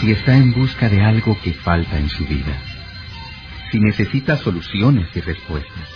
si 0.00 0.12
está 0.12 0.36
en 0.36 0.52
busca 0.52 0.88
de 0.88 1.02
algo 1.02 1.38
que 1.42 1.54
falta 1.54 1.98
en 1.98 2.08
su 2.08 2.26
vida, 2.26 2.60
si 3.70 3.80
necesita 3.80 4.36
soluciones 4.36 5.08
y 5.14 5.20
respuestas, 5.20 5.88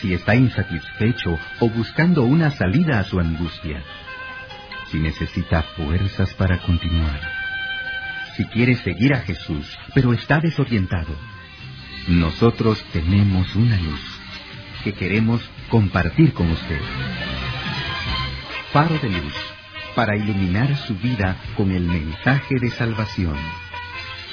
si 0.00 0.14
está 0.14 0.34
insatisfecho 0.34 1.38
o 1.58 1.68
buscando 1.68 2.22
una 2.22 2.50
salida 2.50 2.98
a 2.98 3.04
su 3.04 3.20
angustia, 3.20 3.82
si 4.90 4.98
necesita 4.98 5.62
fuerzas 5.62 6.32
para 6.34 6.58
continuar, 6.58 7.20
si 8.36 8.46
quiere 8.46 8.76
seguir 8.76 9.12
a 9.14 9.20
Jesús, 9.20 9.66
pero 9.94 10.14
está 10.14 10.40
desorientado, 10.40 11.14
nosotros 12.08 12.82
tenemos 12.92 13.54
una 13.56 13.76
luz 13.76 14.00
que 14.82 14.94
queremos 14.94 15.42
compartir 15.68 16.32
con 16.32 16.50
usted. 16.50 16.80
Faro 18.72 18.98
de 18.98 19.10
luz 19.10 19.34
para 19.94 20.16
iluminar 20.16 20.74
su 20.76 20.94
vida 20.96 21.36
con 21.56 21.70
el 21.70 21.82
mensaje 21.82 22.56
de 22.60 22.70
salvación. 22.70 23.36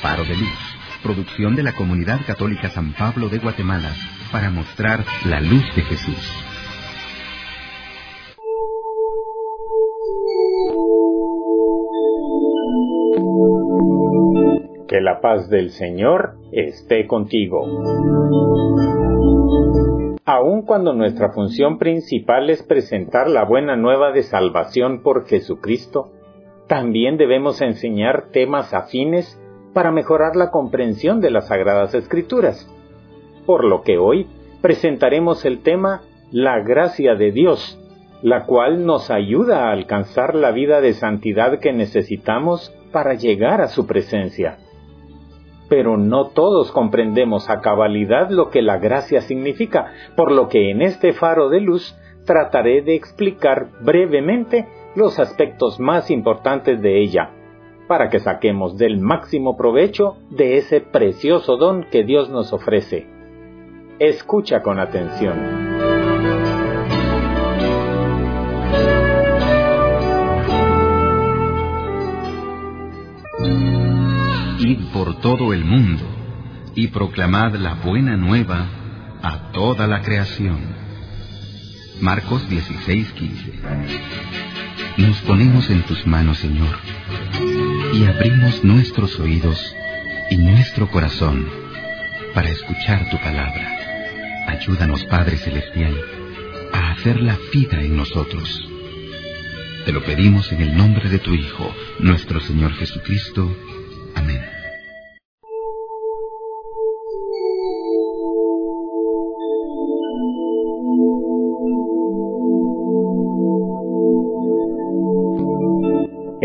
Faro 0.02 0.24
de 0.24 0.36
luz, 0.36 0.78
producción 1.02 1.56
de 1.56 1.64
la 1.64 1.74
Comunidad 1.74 2.20
Católica 2.26 2.70
San 2.70 2.94
Pablo 2.94 3.30
de 3.30 3.40
Guatemala, 3.40 3.92
para 4.32 4.50
mostrar 4.50 5.04
la 5.26 5.40
luz 5.40 5.64
de 5.76 5.82
Jesús. 5.84 6.44
Que 14.88 15.02
la 15.02 15.20
paz 15.22 15.50
del 15.50 15.72
Señor 15.72 16.38
esté 16.52 17.08
contigo. 17.08 19.07
Aun 20.30 20.64
cuando 20.64 20.92
nuestra 20.92 21.30
función 21.30 21.78
principal 21.78 22.50
es 22.50 22.62
presentar 22.62 23.30
la 23.30 23.46
buena 23.46 23.78
nueva 23.78 24.12
de 24.12 24.24
salvación 24.24 25.02
por 25.02 25.26
Jesucristo, 25.26 26.12
también 26.68 27.16
debemos 27.16 27.62
enseñar 27.62 28.26
temas 28.34 28.74
afines 28.74 29.42
para 29.74 29.90
mejorar 29.90 30.36
la 30.36 30.52
comprensión 30.52 31.22
de 31.22 31.32
las 31.32 31.48
Sagradas 31.48 31.94
Escrituras. 31.94 32.70
Por 33.46 33.64
lo 33.64 33.84
que 33.84 33.98
hoy 33.98 34.28
presentaremos 34.62 35.46
el 35.46 35.64
tema 35.64 36.02
La 36.30 36.60
gracia 36.60 37.16
de 37.16 37.32
Dios, 37.32 37.80
la 38.22 38.44
cual 38.44 38.86
nos 38.86 39.10
ayuda 39.10 39.70
a 39.70 39.72
alcanzar 39.72 40.36
la 40.36 40.52
vida 40.52 40.82
de 40.82 40.92
santidad 40.92 41.58
que 41.62 41.72
necesitamos 41.72 42.76
para 42.92 43.14
llegar 43.14 43.62
a 43.62 43.70
su 43.70 43.88
presencia 43.88 44.58
pero 45.70 45.98
no 45.98 46.28
todos 46.28 46.72
comprendemos 46.72 47.50
a 47.50 47.62
cabalidad 47.62 48.30
lo 48.30 48.50
que 48.50 48.62
la 48.62 48.78
gracia 48.78 49.22
significa, 49.22 49.94
por 50.16 50.32
lo 50.32 50.48
que 50.48 50.72
en 50.72 50.82
este 50.82 51.14
faro 51.14 51.50
de 51.50 51.62
luz 51.62 51.98
trataré 52.26 52.82
de 52.82 52.96
explicar 52.96 53.70
brevemente 53.82 54.68
los 54.96 55.20
aspectos 55.20 55.80
más 55.80 56.12
importantes 56.12 56.82
de 56.82 57.02
ella, 57.02 57.32
para 57.88 58.10
que 58.10 58.20
saquemos 58.20 58.78
del 58.78 59.00
máximo 59.00 59.56
provecho 59.58 60.18
de 60.30 60.58
ese 60.58 60.82
precioso 60.82 61.58
don 61.58 61.86
que 61.90 62.04
Dios 62.04 62.30
nos 62.30 62.54
ofrece. 62.54 63.08
Escucha 64.00 64.62
con 64.62 64.80
atención. 64.80 65.67
Por 74.76 75.20
todo 75.20 75.54
el 75.54 75.64
mundo 75.66 76.04
y 76.76 76.88
proclamad 76.88 77.56
la 77.56 77.76
buena 77.76 78.18
nueva 78.18 78.68
a 79.22 79.52
toda 79.52 79.88
la 79.88 80.02
creación. 80.02 80.60
Marcos 82.02 82.48
16:15 82.50 83.54
Nos 84.98 85.18
ponemos 85.22 85.70
en 85.70 85.82
tus 85.84 86.06
manos, 86.06 86.38
Señor, 86.38 86.78
y 87.94 88.06
abrimos 88.06 88.64
nuestros 88.64 89.20
oídos 89.20 89.76
y 90.30 90.38
nuestro 90.38 90.90
corazón 90.90 91.48
para 92.34 92.50
escuchar 92.50 93.10
tu 93.10 93.18
palabra. 93.18 93.74
Ayúdanos, 94.48 95.04
Padre 95.06 95.38
Celestial, 95.38 95.96
a 96.74 96.92
hacerla 96.92 97.38
vida 97.52 97.82
en 97.82 97.98
nosotros. 97.98 98.70
Te 99.86 99.92
lo 99.92 100.04
pedimos 100.04 100.52
en 100.52 100.62
el 100.62 100.78
nombre 100.78 101.10
de 101.10 101.20
tu 101.20 101.34
Hijo, 101.34 101.74
nuestro 102.00 102.40
Señor 102.42 102.74
Jesucristo. 102.74 103.56
Amén. 104.16 104.57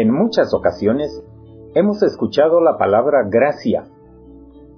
En 0.02 0.10
muchas 0.10 0.52
ocasiones 0.52 1.22
hemos 1.76 2.02
escuchado 2.02 2.60
la 2.60 2.76
palabra 2.76 3.22
gracia, 3.30 3.84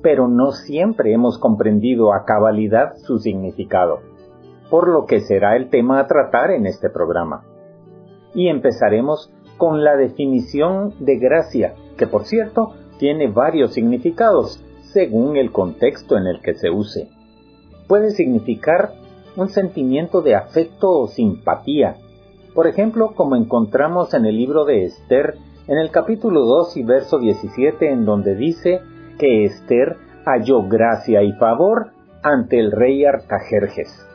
pero 0.02 0.28
no 0.28 0.52
siempre 0.52 1.14
hemos 1.14 1.38
comprendido 1.38 2.12
a 2.12 2.26
cabalidad 2.26 2.92
su 3.06 3.18
significado, 3.20 4.00
por 4.68 4.86
lo 4.86 5.06
que 5.06 5.20
será 5.20 5.56
el 5.56 5.70
tema 5.70 5.98
a 5.98 6.06
tratar 6.06 6.50
en 6.50 6.66
este 6.66 6.90
programa. 6.90 7.42
Y 8.34 8.48
empezaremos 8.48 9.32
con 9.56 9.82
la 9.82 9.96
definición 9.96 10.92
de 11.00 11.16
gracia, 11.16 11.74
que 11.96 12.06
por 12.06 12.26
cierto 12.26 12.74
tiene 12.98 13.28
varios 13.28 13.72
significados 13.72 14.62
según 14.92 15.38
el 15.38 15.52
contexto 15.52 16.18
en 16.18 16.26
el 16.26 16.42
que 16.42 16.52
se 16.52 16.68
use. 16.68 17.08
Puede 17.88 18.10
significar 18.10 18.92
un 19.38 19.48
sentimiento 19.48 20.20
de 20.20 20.34
afecto 20.34 20.90
o 20.90 21.06
simpatía, 21.06 21.96
por 22.54 22.68
ejemplo, 22.68 23.14
como 23.14 23.34
encontramos 23.34 24.14
en 24.14 24.26
el 24.26 24.36
libro 24.36 24.64
de 24.64 24.84
Esther, 24.84 25.34
en 25.66 25.78
el 25.78 25.90
capítulo 25.90 26.44
2 26.44 26.76
y 26.76 26.84
verso 26.84 27.18
17, 27.18 27.90
en 27.90 28.04
donde 28.04 28.36
dice 28.36 28.80
que 29.18 29.44
Esther 29.44 29.96
halló 30.24 30.62
gracia 30.68 31.22
y 31.22 31.32
favor 31.32 31.90
ante 32.22 32.60
el 32.60 32.70
rey 32.70 33.04
Artajerjes. 33.04 34.08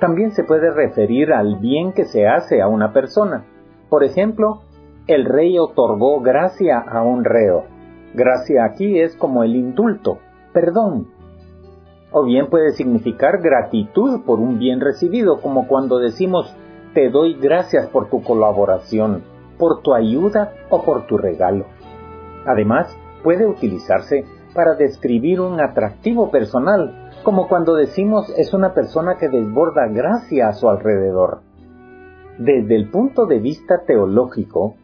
También 0.00 0.32
se 0.32 0.44
puede 0.44 0.70
referir 0.72 1.32
al 1.32 1.56
bien 1.56 1.92
que 1.92 2.04
se 2.04 2.26
hace 2.26 2.60
a 2.60 2.68
una 2.68 2.92
persona. 2.92 3.44
Por 3.88 4.04
ejemplo, 4.04 4.62
el 5.06 5.24
rey 5.24 5.58
otorgó 5.58 6.20
gracia 6.20 6.78
a 6.78 7.02
un 7.02 7.24
reo. 7.24 7.64
Gracia 8.14 8.64
aquí 8.64 9.00
es 9.00 9.16
como 9.16 9.44
el 9.44 9.54
indulto, 9.54 10.18
perdón. 10.52 11.08
O 12.10 12.24
bien 12.24 12.48
puede 12.48 12.72
significar 12.72 13.40
gratitud 13.42 14.24
por 14.24 14.40
un 14.40 14.58
bien 14.58 14.80
recibido, 14.80 15.40
como 15.40 15.68
cuando 15.68 15.98
decimos 15.98 16.54
te 16.94 17.10
doy 17.10 17.34
gracias 17.34 17.88
por 17.88 18.08
tu 18.08 18.22
colaboración, 18.22 19.22
por 19.58 19.82
tu 19.82 19.94
ayuda 19.94 20.52
o 20.70 20.82
por 20.82 21.06
tu 21.06 21.18
regalo. 21.18 21.66
Además, 22.46 22.96
puede 23.22 23.46
utilizarse 23.46 24.24
para 24.54 24.74
describir 24.74 25.40
un 25.40 25.60
atractivo 25.60 26.30
personal, 26.30 27.10
como 27.22 27.48
cuando 27.48 27.74
decimos 27.74 28.32
es 28.36 28.54
una 28.54 28.74
persona 28.74 29.16
que 29.18 29.28
desborda 29.28 29.88
gracia 29.88 30.48
a 30.48 30.52
su 30.52 30.68
alrededor. 30.68 31.40
Desde 32.38 32.76
el 32.76 32.90
punto 32.90 33.26
de 33.26 33.40
vista 33.40 33.82
teológico, 33.86 34.76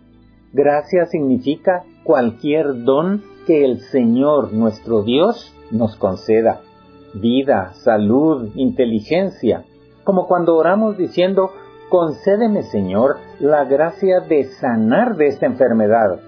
gracia 0.52 1.06
significa 1.06 1.84
cualquier 2.02 2.84
don 2.84 3.22
que 3.46 3.64
el 3.64 3.80
Señor 3.80 4.52
nuestro 4.52 5.02
Dios 5.02 5.54
nos 5.70 5.96
conceda, 5.96 6.60
vida, 7.14 7.72
salud, 7.74 8.50
inteligencia, 8.56 9.64
como 10.04 10.26
cuando 10.26 10.56
oramos 10.56 10.98
diciendo 10.98 11.50
concédeme, 11.94 12.64
Señor, 12.64 13.18
la 13.38 13.64
gracia 13.66 14.18
de 14.18 14.42
sanar 14.60 15.14
de 15.14 15.28
esta 15.28 15.46
enfermedad, 15.46 16.18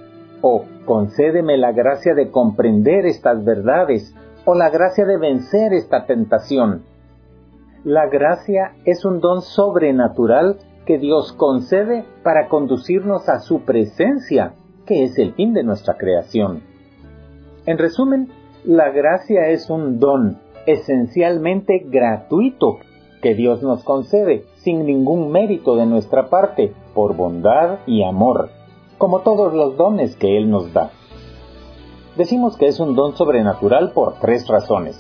o 0.41 0.65
concédeme 0.85 1.57
la 1.57 1.73
gracia 1.73 2.15
de 2.15 2.31
comprender 2.31 3.05
estas 3.05 3.45
verdades, 3.45 4.15
o 4.45 4.55
la 4.55 4.71
gracia 4.71 5.05
de 5.05 5.19
vencer 5.19 5.73
esta 5.73 6.07
tentación. 6.07 6.85
La 7.83 8.07
gracia 8.07 8.75
es 8.85 9.05
un 9.05 9.19
don 9.19 9.43
sobrenatural 9.43 10.59
que 10.87 10.99
Dios 10.99 11.33
concede 11.33 12.05
para 12.23 12.49
conducirnos 12.49 13.29
a 13.29 13.41
su 13.41 13.63
presencia, 13.63 14.55
que 14.87 15.03
es 15.03 15.19
el 15.19 15.35
fin 15.35 15.53
de 15.53 15.65
nuestra 15.65 15.95
creación. 15.95 16.63
En 17.67 17.77
resumen, 17.77 18.29
la 18.63 18.91
gracia 18.91 19.49
es 19.49 19.69
un 19.69 19.99
don 19.99 20.39
esencialmente 20.65 21.85
gratuito 21.91 22.79
que 23.23 23.35
Dios 23.35 23.63
nos 23.63 23.83
concede 23.85 24.45
sin 24.57 24.87
ningún 24.87 25.31
mérito 25.31 25.77
de 25.77 25.87
nuestra 25.87 26.29
parte, 26.29 26.73
por 26.95 27.17
bondad 27.17 27.79
y 27.87 28.03
amor, 28.03 28.51
como 28.99 29.21
todos 29.21 29.53
los 29.55 29.77
dones 29.77 30.17
que 30.17 30.37
Él 30.37 30.51
nos 30.51 30.73
da. 30.73 30.91
Decimos 32.17 32.57
que 32.57 32.67
es 32.67 32.81
un 32.81 32.95
don 32.95 33.15
sobrenatural 33.15 33.93
por 33.93 34.15
tres 34.21 34.49
razones. 34.49 34.97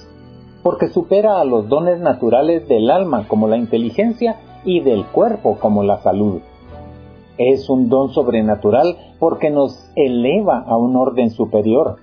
Porque 0.62 0.88
supera 0.88 1.40
a 1.40 1.44
los 1.44 1.68
dones 1.68 1.98
naturales 1.98 2.68
del 2.68 2.90
alma 2.90 3.26
como 3.26 3.48
la 3.48 3.56
inteligencia 3.56 4.36
y 4.64 4.80
del 4.80 5.06
cuerpo 5.06 5.56
como 5.58 5.82
la 5.82 5.98
salud. 5.98 6.40
Es 7.38 7.70
un 7.70 7.88
don 7.88 8.10
sobrenatural 8.10 8.96
porque 9.19 9.50
nos 9.50 9.90
eleva 9.94 10.58
a 10.66 10.76
un 10.76 10.96
orden 10.96 11.30
superior. 11.30 11.96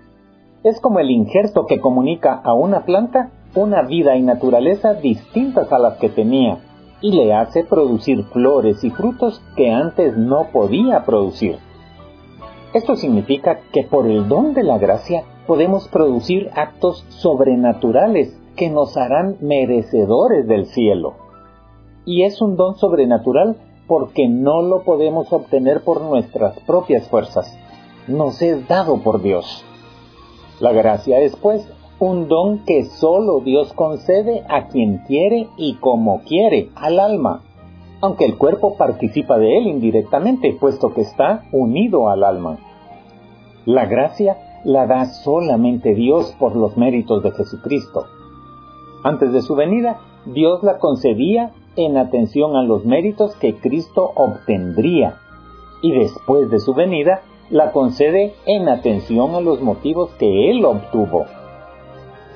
Es 0.63 0.79
como 0.79 0.99
el 0.99 1.11
injerto 1.11 1.65
que 1.67 1.79
comunica 1.79 2.33
a 2.43 2.53
una 2.53 2.85
planta 2.85 3.31
una 3.55 3.83
vida 3.83 4.15
y 4.15 4.21
naturaleza 4.21 4.93
distintas 4.93 5.71
a 5.71 5.79
las 5.79 5.97
que 5.97 6.09
tenía 6.09 6.59
y 7.01 7.11
le 7.11 7.33
hace 7.33 7.63
producir 7.63 8.23
flores 8.25 8.83
y 8.83 8.89
frutos 8.89 9.41
que 9.55 9.71
antes 9.71 10.17
no 10.17 10.47
podía 10.51 11.03
producir. 11.05 11.57
Esto 12.73 12.95
significa 12.95 13.59
que 13.71 13.83
por 13.83 14.07
el 14.07 14.27
don 14.27 14.53
de 14.53 14.63
la 14.63 14.77
gracia 14.77 15.23
podemos 15.45 15.87
producir 15.89 16.49
actos 16.55 17.05
sobrenaturales 17.09 18.35
que 18.55 18.69
nos 18.69 18.97
harán 18.97 19.37
merecedores 19.41 20.47
del 20.47 20.65
cielo. 20.67 21.13
Y 22.05 22.23
es 22.23 22.41
un 22.41 22.55
don 22.55 22.75
sobrenatural 22.75 23.57
porque 23.87 24.27
no 24.27 24.61
lo 24.61 24.83
podemos 24.83 25.31
obtener 25.31 25.83
por 25.83 26.01
nuestras 26.01 26.59
propias 26.61 27.07
fuerzas. 27.09 27.53
Nos 28.07 28.41
es 28.41 28.67
dado 28.67 28.97
por 29.03 29.21
Dios. 29.21 29.63
La 30.59 30.71
gracia 30.71 31.19
es, 31.19 31.35
pues, 31.35 31.67
un 32.03 32.27
don 32.27 32.65
que 32.65 32.83
solo 32.83 33.39
Dios 33.39 33.71
concede 33.71 34.43
a 34.49 34.67
quien 34.67 34.97
quiere 35.07 35.47
y 35.55 35.75
como 35.75 36.21
quiere, 36.23 36.69
al 36.75 36.99
alma, 36.99 37.43
aunque 38.01 38.25
el 38.25 38.37
cuerpo 38.37 38.75
participa 38.75 39.37
de 39.37 39.57
él 39.57 39.67
indirectamente, 39.67 40.57
puesto 40.59 40.93
que 40.93 40.99
está 40.99 41.45
unido 41.53 42.09
al 42.09 42.25
alma. 42.25 42.57
La 43.65 43.85
gracia 43.85 44.35
la 44.65 44.85
da 44.85 45.05
solamente 45.05 45.95
Dios 45.95 46.35
por 46.37 46.57
los 46.57 46.75
méritos 46.75 47.23
de 47.23 47.31
Jesucristo. 47.31 48.05
Antes 49.05 49.31
de 49.31 49.41
su 49.41 49.55
venida, 49.55 50.01
Dios 50.25 50.61
la 50.61 50.79
concedía 50.79 51.51
en 51.77 51.95
atención 51.95 52.57
a 52.57 52.63
los 52.63 52.83
méritos 52.83 53.33
que 53.37 53.55
Cristo 53.55 54.11
obtendría, 54.15 55.19
y 55.81 55.91
después 55.93 56.49
de 56.49 56.59
su 56.59 56.73
venida, 56.73 57.21
la 57.49 57.71
concede 57.71 58.33
en 58.45 58.67
atención 58.67 59.35
a 59.35 59.39
los 59.39 59.61
motivos 59.61 60.09
que 60.19 60.51
Él 60.51 60.65
obtuvo. 60.65 61.25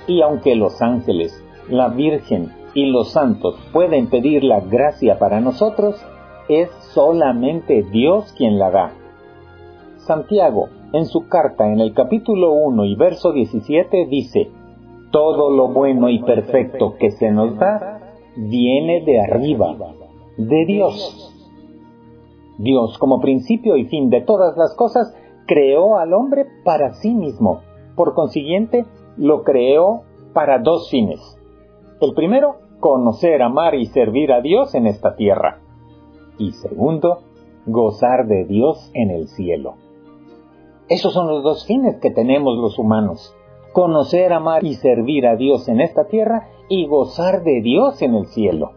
Y 0.07 0.21
aunque 0.21 0.55
los 0.55 0.81
ángeles, 0.81 1.43
la 1.69 1.89
Virgen 1.89 2.51
y 2.73 2.85
los 2.85 3.11
santos 3.11 3.55
pueden 3.73 4.07
pedir 4.07 4.43
la 4.43 4.61
gracia 4.61 5.19
para 5.19 5.41
nosotros, 5.41 6.01
es 6.47 6.69
solamente 6.93 7.83
Dios 7.83 8.33
quien 8.37 8.57
la 8.57 8.71
da. 8.71 8.91
Santiago, 9.97 10.69
en 10.93 11.05
su 11.05 11.27
carta 11.27 11.69
en 11.71 11.81
el 11.81 11.93
capítulo 11.93 12.53
1 12.53 12.85
y 12.85 12.95
verso 12.95 13.33
17, 13.33 14.05
dice, 14.09 14.49
Todo 15.11 15.51
lo 15.51 15.67
bueno 15.69 16.09
y 16.09 16.19
perfecto 16.23 16.95
que 16.97 17.11
se 17.11 17.29
nos 17.31 17.57
da 17.57 17.99
viene 18.37 19.03
de 19.03 19.19
arriba, 19.19 19.75
de 20.37 20.65
Dios. 20.65 21.33
Dios, 22.57 22.97
como 22.97 23.19
principio 23.19 23.75
y 23.75 23.85
fin 23.85 24.09
de 24.09 24.21
todas 24.21 24.55
las 24.57 24.75
cosas, 24.75 25.13
creó 25.45 25.97
al 25.97 26.13
hombre 26.13 26.45
para 26.63 26.93
sí 26.93 27.13
mismo. 27.13 27.61
Por 27.95 28.13
consiguiente, 28.13 28.85
lo 29.17 29.43
creó 29.43 30.03
para 30.33 30.59
dos 30.59 30.89
fines. 30.89 31.19
El 31.99 32.13
primero, 32.13 32.57
conocer, 32.79 33.41
amar 33.41 33.75
y 33.75 33.85
servir 33.87 34.31
a 34.31 34.41
Dios 34.41 34.75
en 34.75 34.87
esta 34.87 35.15
tierra. 35.15 35.59
Y 36.37 36.51
segundo, 36.51 37.19
gozar 37.65 38.27
de 38.27 38.45
Dios 38.45 38.91
en 38.93 39.09
el 39.09 39.27
cielo. 39.27 39.75
Esos 40.89 41.13
son 41.13 41.27
los 41.27 41.43
dos 41.43 41.65
fines 41.65 41.99
que 41.99 42.11
tenemos 42.11 42.57
los 42.57 42.79
humanos. 42.79 43.35
Conocer, 43.73 44.31
amar 44.31 44.63
y 44.63 44.75
servir 44.75 45.27
a 45.27 45.35
Dios 45.35 45.67
en 45.67 45.81
esta 45.81 46.05
tierra 46.05 46.47
y 46.69 46.87
gozar 46.87 47.43
de 47.43 47.61
Dios 47.61 48.01
en 48.01 48.15
el 48.15 48.27
cielo. 48.27 48.71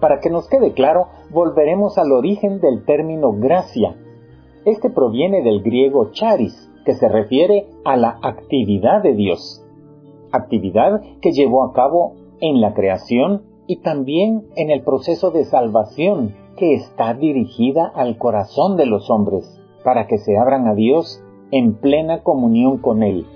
Para 0.00 0.20
que 0.20 0.30
nos 0.30 0.48
quede 0.48 0.72
claro, 0.72 1.08
volveremos 1.30 1.98
al 1.98 2.12
origen 2.12 2.60
del 2.60 2.84
término 2.84 3.32
gracia. 3.32 3.96
Este 4.64 4.90
proviene 4.90 5.42
del 5.42 5.62
griego 5.62 6.10
charis, 6.10 6.69
que 6.84 6.94
se 6.94 7.08
refiere 7.08 7.66
a 7.84 7.96
la 7.96 8.18
actividad 8.22 9.02
de 9.02 9.14
Dios 9.14 9.64
actividad 10.32 11.00
que 11.20 11.32
llevó 11.32 11.64
a 11.64 11.72
cabo 11.72 12.14
en 12.40 12.60
la 12.60 12.74
creación 12.74 13.42
y 13.66 13.76
también 13.76 14.46
en 14.56 14.70
el 14.70 14.82
proceso 14.82 15.30
de 15.30 15.44
salvación 15.44 16.34
que 16.56 16.74
está 16.74 17.14
dirigida 17.14 17.90
al 17.94 18.18
corazón 18.18 18.76
de 18.76 18.86
los 18.86 19.10
hombres 19.10 19.60
para 19.84 20.06
que 20.06 20.18
se 20.18 20.36
abran 20.36 20.66
a 20.68 20.74
Dios 20.74 21.22
en 21.52 21.74
plena 21.74 22.22
comunión 22.22 22.78
con 22.78 23.02
Él, 23.02 23.26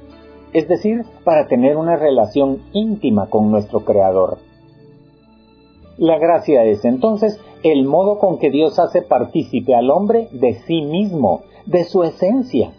es 0.53 0.69
decir, 0.69 1.05
para 1.25 1.47
tener 1.47 1.77
una 1.77 1.97
relación 1.97 2.61
íntima 2.73 3.29
con 3.29 3.51
nuestro 3.51 3.81
Creador. 3.81 4.39
La 5.97 6.19
gracia 6.19 6.65
es 6.65 6.85
entonces 6.85 7.41
el 7.63 7.85
modo 7.85 8.19
con 8.19 8.39
que 8.39 8.51
Dios 8.51 8.79
hace 8.79 9.03
partícipe 9.03 9.75
al 9.75 9.91
hombre 9.91 10.29
de 10.33 10.55
sí 10.67 10.83
mismo, 10.83 11.43
de 11.67 11.85
su 11.85 12.03
esencia, 12.03 12.73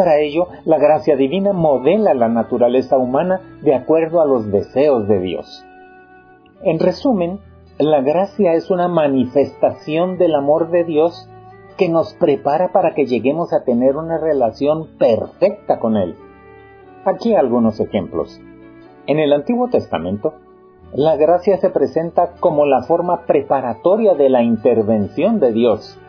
para 0.00 0.16
ello, 0.16 0.48
la 0.64 0.78
gracia 0.78 1.14
divina 1.14 1.52
modela 1.52 2.14
la 2.14 2.30
naturaleza 2.30 2.96
humana 2.96 3.58
de 3.60 3.74
acuerdo 3.74 4.22
a 4.22 4.24
los 4.24 4.50
deseos 4.50 5.06
de 5.06 5.20
Dios. 5.20 5.62
En 6.62 6.78
resumen, 6.78 7.38
la 7.78 8.00
gracia 8.00 8.54
es 8.54 8.70
una 8.70 8.88
manifestación 8.88 10.16
del 10.16 10.34
amor 10.36 10.70
de 10.70 10.84
Dios 10.84 11.28
que 11.76 11.90
nos 11.90 12.14
prepara 12.14 12.72
para 12.72 12.94
que 12.94 13.04
lleguemos 13.04 13.52
a 13.52 13.62
tener 13.62 13.98
una 13.98 14.16
relación 14.16 14.96
perfecta 14.96 15.78
con 15.78 15.98
Él. 15.98 16.16
Aquí 17.04 17.34
algunos 17.34 17.78
ejemplos. 17.78 18.40
En 19.06 19.18
el 19.18 19.34
Antiguo 19.34 19.68
Testamento, 19.68 20.32
la 20.94 21.16
gracia 21.16 21.58
se 21.58 21.68
presenta 21.68 22.36
como 22.40 22.64
la 22.64 22.84
forma 22.84 23.26
preparatoria 23.26 24.14
de 24.14 24.30
la 24.30 24.42
intervención 24.42 25.40
de 25.40 25.52
Dios. 25.52 26.00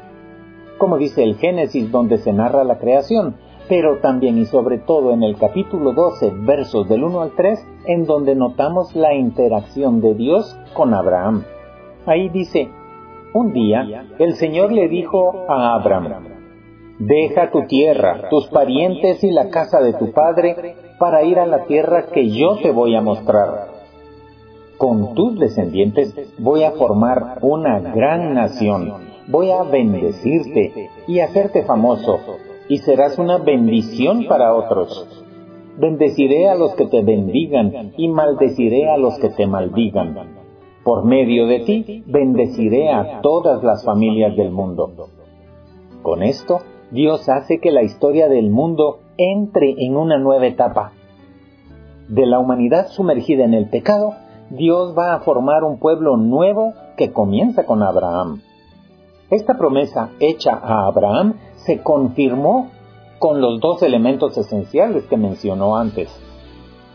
Como 0.78 0.98
dice 0.98 1.24
el 1.24 1.36
Génesis 1.36 1.92
donde 1.92 2.20
se 2.20 2.32
narra 2.32 2.64
la 2.64 2.78
creación, 2.78 3.36
pero 3.72 4.00
también 4.00 4.38
y 4.38 4.44
sobre 4.44 4.80
todo 4.80 5.14
en 5.14 5.24
el 5.24 5.38
capítulo 5.38 5.94
12, 5.94 6.34
versos 6.42 6.90
del 6.90 7.06
1 7.06 7.22
al 7.22 7.32
3, 7.32 7.66
en 7.86 8.04
donde 8.04 8.36
notamos 8.36 8.94
la 8.98 9.14
interacción 9.14 10.02
de 10.02 10.14
Dios 10.14 10.60
con 10.74 10.94
Abraham. 10.94 11.46
Ahí 12.06 12.28
dice, 12.28 12.68
un 13.34 13.54
día 13.54 14.10
el 14.20 14.34
Señor 14.34 14.74
le 14.74 14.90
dijo 14.90 15.46
a 15.48 15.76
Abraham, 15.76 16.22
deja 17.00 17.50
tu 17.50 17.62
tierra, 17.62 18.28
tus 18.30 18.50
parientes 18.50 19.24
y 19.24 19.32
la 19.32 19.50
casa 19.50 19.80
de 19.80 19.94
tu 19.94 20.12
padre 20.12 20.76
para 21.00 21.24
ir 21.24 21.40
a 21.40 21.46
la 21.46 21.64
tierra 21.64 22.08
que 22.14 22.30
yo 22.30 22.58
te 22.62 22.72
voy 22.72 22.94
a 22.98 23.02
mostrar. 23.02 23.70
Con 24.78 25.14
tus 25.14 25.40
descendientes 25.40 26.14
voy 26.40 26.66
a 26.66 26.72
formar 26.72 27.38
una 27.42 27.80
gran 27.80 28.34
nación, 28.34 28.96
voy 29.30 29.50
a 29.50 29.64
bendecirte 29.64 30.90
y 31.08 31.22
hacerte 31.22 31.64
famoso 31.64 32.20
y 32.72 32.78
serás 32.78 33.20
una 33.20 33.38
bendición 33.38 34.28
para 34.30 34.56
otros. 34.56 35.06
Bendeciré 35.78 36.48
a 36.48 36.56
los 36.56 36.74
que 36.76 36.86
te 36.86 37.04
bendigan 37.04 37.92
y 37.98 38.08
maldeciré 38.08 38.90
a 38.90 38.96
los 38.98 39.20
que 39.20 39.28
te 39.28 39.46
maldigan. 39.46 40.16
Por 40.86 41.04
medio 41.04 41.48
de 41.48 41.60
ti 41.60 42.04
bendeciré 42.08 42.90
a 42.90 43.20
todas 43.20 43.62
las 43.62 43.84
familias 43.84 44.38
del 44.38 44.52
mundo. 44.52 44.90
Con 46.02 46.24
esto, 46.24 46.60
Dios 46.92 47.28
hace 47.28 47.60
que 47.60 47.72
la 47.72 47.84
historia 47.84 48.30
del 48.30 48.50
mundo 48.50 49.00
entre 49.18 49.76
en 49.78 49.98
una 49.98 50.18
nueva 50.18 50.48
etapa. 50.48 50.94
De 52.08 52.26
la 52.26 52.40
humanidad 52.40 52.88
sumergida 52.88 53.44
en 53.44 53.54
el 53.54 53.70
pecado, 53.70 54.14
Dios 54.50 54.98
va 54.98 55.14
a 55.14 55.20
formar 55.20 55.66
un 55.66 55.78
pueblo 55.78 56.16
nuevo 56.16 56.72
que 56.96 57.12
comienza 57.12 57.66
con 57.66 57.84
Abraham. 57.84 58.40
Esta 59.32 59.58
promesa 59.58 60.10
hecha 60.20 60.60
a 60.62 60.88
Abraham 60.88 61.36
se 61.56 61.82
confirmó 61.82 62.70
con 63.18 63.40
los 63.40 63.62
dos 63.62 63.82
elementos 63.82 64.38
esenciales 64.38 65.06
que 65.06 65.16
mencionó 65.16 65.78
antes. 65.78 66.10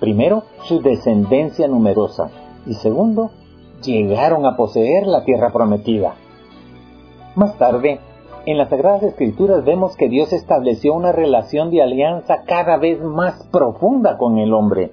Primero, 0.00 0.42
su 0.64 0.82
descendencia 0.82 1.66
numerosa 1.66 2.30
y 2.66 2.74
segundo, 2.74 3.30
llegaron 3.82 4.44
a 4.44 4.54
poseer 4.54 5.06
la 5.06 5.24
tierra 5.24 5.50
prometida. 5.50 6.16
Más 7.36 7.56
tarde, 7.56 8.00
en 8.44 8.58
las 8.58 8.68
Sagradas 8.68 9.02
Escrituras 9.02 9.64
vemos 9.64 9.96
que 9.96 10.10
Dios 10.10 10.32
estableció 10.34 10.92
una 10.92 11.12
relación 11.12 11.70
de 11.70 11.82
alianza 11.82 12.42
cada 12.46 12.76
vez 12.76 13.00
más 13.00 13.48
profunda 13.50 14.18
con 14.18 14.36
el 14.36 14.52
hombre, 14.52 14.92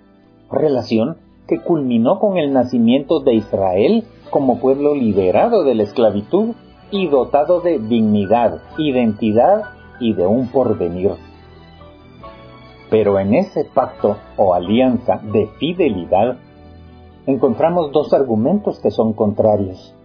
relación 0.49 1.17
que 1.45 1.59
culminó 1.59 2.19
con 2.19 2.37
el 2.37 2.53
nacimiento 2.53 3.19
de 3.19 3.33
Israel 3.33 4.05
como 4.29 4.59
pueblo 4.59 4.95
liberado 4.95 5.65
de 5.65 5.75
la 5.75 5.83
esclavitud 5.83 6.55
y 6.91 7.07
dotado 7.07 7.61
de 7.61 7.79
dignidad, 7.79 8.61
identidad 8.77 9.63
y 9.99 10.13
de 10.13 10.25
un 10.25 10.47
porvenir. 10.47 11.11
Pero 12.89 13.19
en 13.19 13.33
ese 13.33 13.65
pacto 13.65 14.17
o 14.37 14.53
alianza 14.53 15.19
de 15.31 15.47
fidelidad 15.59 16.37
encontramos 17.25 17.91
dos 17.91 18.13
argumentos 18.13 18.79
que 18.79 18.91
son 18.91 19.13
contrarios. 19.13 19.95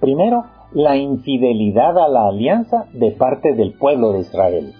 Primero, 0.00 0.44
la 0.72 0.96
infidelidad 0.96 1.98
a 1.98 2.08
la 2.08 2.28
alianza 2.28 2.86
de 2.92 3.12
parte 3.12 3.54
del 3.54 3.74
pueblo 3.74 4.12
de 4.12 4.20
Israel. 4.20 4.74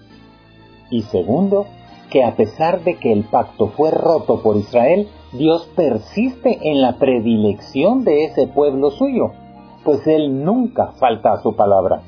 Y 0.89 1.03
segundo, 1.03 1.67
que 2.09 2.23
a 2.23 2.35
pesar 2.35 2.83
de 2.83 2.95
que 2.95 3.13
el 3.13 3.23
pacto 3.23 3.67
fue 3.67 3.91
roto 3.91 4.41
por 4.41 4.57
Israel, 4.57 5.07
Dios 5.31 5.69
persiste 5.75 6.69
en 6.69 6.81
la 6.81 6.97
predilección 6.97 8.03
de 8.03 8.25
ese 8.25 8.47
pueblo 8.47 8.91
suyo 8.91 9.31
pues 9.83 10.05
Él 10.07 10.43
nunca 10.43 10.93
falta 10.99 11.33
a 11.33 11.41
su 11.41 11.55
palabra. 11.55 12.01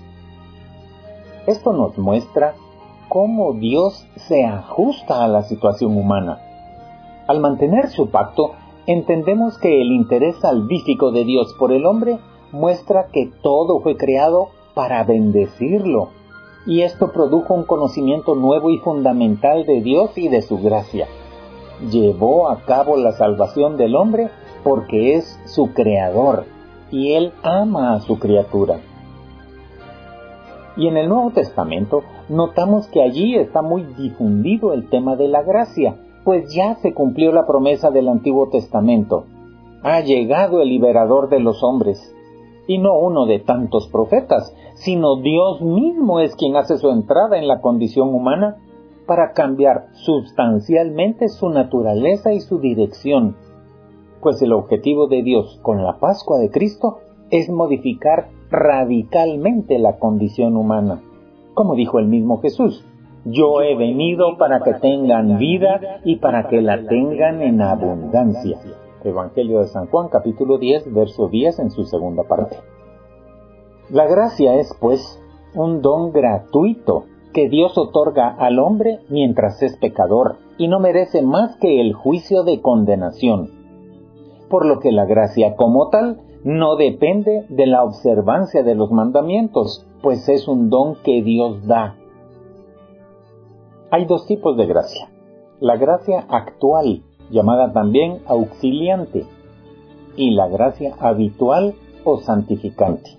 Esto 1.47 1.73
nos 1.73 1.97
muestra 1.97 2.53
cómo 3.09 3.53
Dios 3.53 4.07
se 4.15 4.45
ajusta 4.45 5.23
a 5.23 5.27
la 5.27 5.43
situación 5.43 5.97
humana. 5.97 6.39
Al 7.27 7.39
mantener 7.39 7.89
su 7.89 8.09
pacto, 8.09 8.51
entendemos 8.85 9.57
que 9.57 9.81
el 9.81 9.91
interés 9.91 10.35
salvífico 10.37 11.11
de 11.11 11.23
Dios 11.23 11.53
por 11.59 11.71
el 11.71 11.85
hombre 11.85 12.19
muestra 12.51 13.07
que 13.11 13.31
todo 13.41 13.81
fue 13.81 13.97
creado 13.97 14.49
para 14.73 15.03
bendecirlo, 15.03 16.09
y 16.65 16.81
esto 16.81 17.11
produjo 17.11 17.53
un 17.53 17.65
conocimiento 17.65 18.35
nuevo 18.35 18.69
y 18.69 18.77
fundamental 18.77 19.65
de 19.65 19.81
Dios 19.81 20.17
y 20.17 20.29
de 20.29 20.41
su 20.41 20.59
gracia. 20.59 21.07
Llevó 21.91 22.49
a 22.49 22.61
cabo 22.61 22.95
la 22.95 23.11
salvación 23.11 23.77
del 23.77 23.95
hombre 23.95 24.29
porque 24.63 25.15
es 25.15 25.39
su 25.45 25.73
creador 25.73 26.45
y 26.93 27.13
él 27.13 27.33
ama 27.41 27.95
a 27.95 28.01
su 28.01 28.19
criatura. 28.19 28.79
Y 30.77 30.87
en 30.87 30.95
el 30.95 31.09
Nuevo 31.09 31.31
Testamento 31.31 32.03
notamos 32.29 32.87
que 32.87 33.01
allí 33.01 33.35
está 33.35 33.63
muy 33.63 33.83
difundido 33.97 34.73
el 34.73 34.89
tema 34.89 35.15
de 35.15 35.27
la 35.27 35.41
gracia, 35.41 35.95
pues 36.23 36.53
ya 36.53 36.75
se 36.75 36.93
cumplió 36.93 37.31
la 37.31 37.47
promesa 37.47 37.89
del 37.89 38.07
Antiguo 38.09 38.47
Testamento. 38.49 39.25
Ha 39.81 40.01
llegado 40.01 40.61
el 40.61 40.69
liberador 40.69 41.29
de 41.29 41.39
los 41.39 41.63
hombres, 41.63 42.15
y 42.67 42.77
no 42.77 42.93
uno 42.93 43.25
de 43.25 43.39
tantos 43.39 43.87
profetas, 43.87 44.55
sino 44.75 45.15
Dios 45.15 45.61
mismo 45.61 46.19
es 46.19 46.35
quien 46.35 46.55
hace 46.55 46.77
su 46.77 46.89
entrada 46.91 47.39
en 47.39 47.47
la 47.47 47.59
condición 47.59 48.13
humana 48.13 48.57
para 49.07 49.33
cambiar 49.33 49.87
sustancialmente 49.93 51.27
su 51.27 51.49
naturaleza 51.49 52.33
y 52.33 52.39
su 52.39 52.59
dirección, 52.59 53.35
pues 54.23 54.41
el 54.41 54.53
objetivo 54.53 55.07
de 55.07 55.21
Dios 55.21 55.59
con 55.61 55.83
la 55.83 55.99
Pascua 55.99 56.39
de 56.39 56.49
Cristo 56.49 56.99
es 57.29 57.49
modificar 57.49 58.29
radicalmente 58.49 59.77
la 59.79 59.99
condición 59.99 60.55
humana. 60.55 61.01
Como 61.53 61.75
dijo 61.75 61.99
el 61.99 62.07
mismo 62.07 62.39
Jesús, 62.39 62.85
yo 63.25 63.61
he 63.61 63.75
venido 63.75 64.37
para 64.37 64.61
que 64.61 64.73
tengan 64.75 65.37
vida 65.37 65.99
y 66.03 66.17
para 66.17 66.47
que 66.47 66.61
la 66.61 66.87
tengan 66.87 67.41
en 67.41 67.61
abundancia. 67.61 68.59
Evangelio 69.03 69.59
de 69.59 69.67
San 69.67 69.87
Juan 69.87 70.07
capítulo 70.09 70.57
10, 70.57 70.93
verso 70.93 71.27
10 71.27 71.59
en 71.59 71.71
su 71.71 71.83
segunda 71.83 72.23
parte. 72.23 72.57
La 73.89 74.07
gracia 74.07 74.55
es, 74.55 74.73
pues, 74.79 75.21
un 75.55 75.81
don 75.81 76.11
gratuito 76.11 77.05
que 77.33 77.49
Dios 77.49 77.77
otorga 77.77 78.29
al 78.29 78.59
hombre 78.59 78.99
mientras 79.09 79.61
es 79.61 79.77
pecador 79.77 80.37
y 80.57 80.67
no 80.67 80.79
merece 80.79 81.21
más 81.21 81.57
que 81.57 81.81
el 81.81 81.93
juicio 81.93 82.43
de 82.43 82.61
condenación. 82.61 83.62
Por 84.49 84.65
lo 84.65 84.79
que 84.79 84.91
la 84.91 85.05
gracia 85.05 85.55
como 85.55 85.89
tal 85.89 86.21
no 86.43 86.75
depende 86.75 87.45
de 87.49 87.67
la 87.67 87.83
observancia 87.83 88.63
de 88.63 88.75
los 88.75 88.91
mandamientos, 88.91 89.87
pues 90.01 90.27
es 90.27 90.47
un 90.47 90.69
don 90.69 90.95
que 91.03 91.21
Dios 91.23 91.65
da. 91.65 91.95
Hay 93.91 94.05
dos 94.05 94.25
tipos 94.25 94.57
de 94.57 94.65
gracia. 94.65 95.09
La 95.59 95.77
gracia 95.77 96.25
actual, 96.29 97.03
llamada 97.29 97.71
también 97.71 98.19
auxiliante, 98.27 99.25
y 100.15 100.31
la 100.31 100.47
gracia 100.47 100.95
habitual 100.99 101.75
o 102.03 102.19
santificante. 102.19 103.17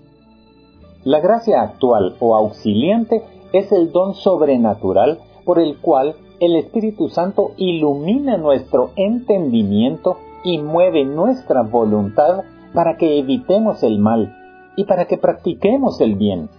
La 1.04 1.20
gracia 1.20 1.62
actual 1.62 2.16
o 2.20 2.34
auxiliante 2.34 3.22
es 3.52 3.72
el 3.72 3.92
don 3.92 4.14
sobrenatural 4.14 5.20
por 5.44 5.58
el 5.58 5.78
cual 5.78 6.16
el 6.40 6.56
Espíritu 6.56 7.08
Santo 7.08 7.52
ilumina 7.56 8.36
nuestro 8.36 8.90
entendimiento 8.96 10.16
y 10.44 10.58
mueve 10.58 11.04
nuestra 11.04 11.62
voluntad 11.62 12.44
para 12.74 12.96
que 12.96 13.18
evitemos 13.18 13.82
el 13.82 13.98
mal 13.98 14.36
y 14.76 14.84
para 14.84 15.06
que 15.06 15.16
practiquemos 15.16 16.00
el 16.00 16.16
bien. 16.16 16.50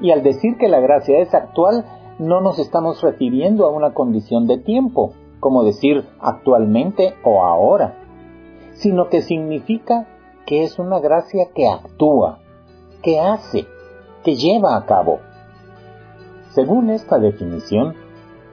Y 0.00 0.10
al 0.10 0.22
decir 0.22 0.56
que 0.58 0.68
la 0.68 0.80
gracia 0.80 1.18
es 1.18 1.34
actual, 1.34 1.84
no 2.18 2.40
nos 2.40 2.58
estamos 2.58 3.02
refiriendo 3.02 3.66
a 3.66 3.70
una 3.70 3.92
condición 3.92 4.46
de 4.46 4.58
tiempo, 4.58 5.12
como 5.38 5.64
decir 5.64 6.04
actualmente 6.18 7.14
o 7.24 7.44
ahora, 7.44 7.98
sino 8.72 9.08
que 9.08 9.22
significa 9.22 10.06
que 10.46 10.62
es 10.62 10.78
una 10.78 11.00
gracia 11.00 11.48
que 11.54 11.68
actúa, 11.68 12.38
que 13.02 13.20
hace, 13.20 13.66
que 14.24 14.36
lleva 14.36 14.76
a 14.76 14.86
cabo. 14.86 15.18
Según 16.50 16.90
esta 16.90 17.18
definición, 17.18 17.94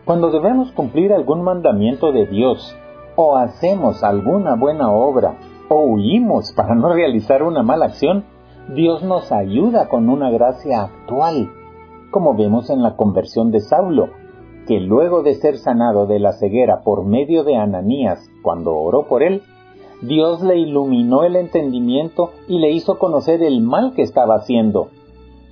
cuando 0.06 0.30
debemos 0.32 0.72
cumplir 0.74 1.14
algún 1.14 1.44
mandamiento 1.44 2.12
de 2.12 2.26
Dios 2.26 2.76
o 3.16 3.38
hacemos 3.38 4.04
alguna 4.04 4.56
buena 4.56 4.92
obra 4.92 5.38
o 5.70 5.84
huimos 5.86 6.52
para 6.54 6.76
no 6.76 6.94
realizar 6.94 7.44
una 7.44 7.64
mala 7.64 7.86
acción, 7.86 8.26
Dios 8.76 9.04
nos 9.04 9.32
ayuda 9.32 9.90
con 9.90 10.10
una 10.10 10.30
gracia 10.30 10.84
actual, 10.84 11.50
como 12.12 12.36
vemos 12.36 12.70
en 12.70 12.82
la 12.82 12.96
conversión 12.96 13.52
de 13.52 13.60
Saulo, 13.60 14.10
que 14.68 14.80
luego 14.80 15.24
de 15.24 15.36
ser 15.36 15.58
sanado 15.58 16.06
de 16.06 16.20
la 16.20 16.32
ceguera 16.34 16.82
por 16.84 17.06
medio 17.06 17.44
de 17.44 17.56
Ananías 17.56 18.30
cuando 18.42 18.74
oró 18.76 19.08
por 19.08 19.24
él, 19.24 19.42
Dios 20.02 20.42
le 20.42 20.58
iluminó 20.58 21.24
el 21.24 21.36
entendimiento 21.36 22.32
y 22.48 22.60
le 22.60 22.72
hizo 22.72 22.98
conocer 22.98 23.42
el 23.44 23.62
mal 23.62 23.94
que 23.96 24.02
estaba 24.02 24.36
haciendo, 24.36 24.90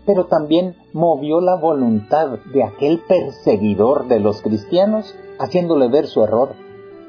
pero 0.06 0.26
también 0.26 0.76
movió 0.94 1.42
la 1.42 1.56
voluntad 1.56 2.40
de 2.54 2.64
aquel 2.64 3.00
perseguidor 3.08 4.08
de 4.08 4.20
los 4.20 4.42
cristianos, 4.42 5.16
haciéndole 5.40 5.88
ver 5.88 6.08
su 6.08 6.24
error, 6.24 6.50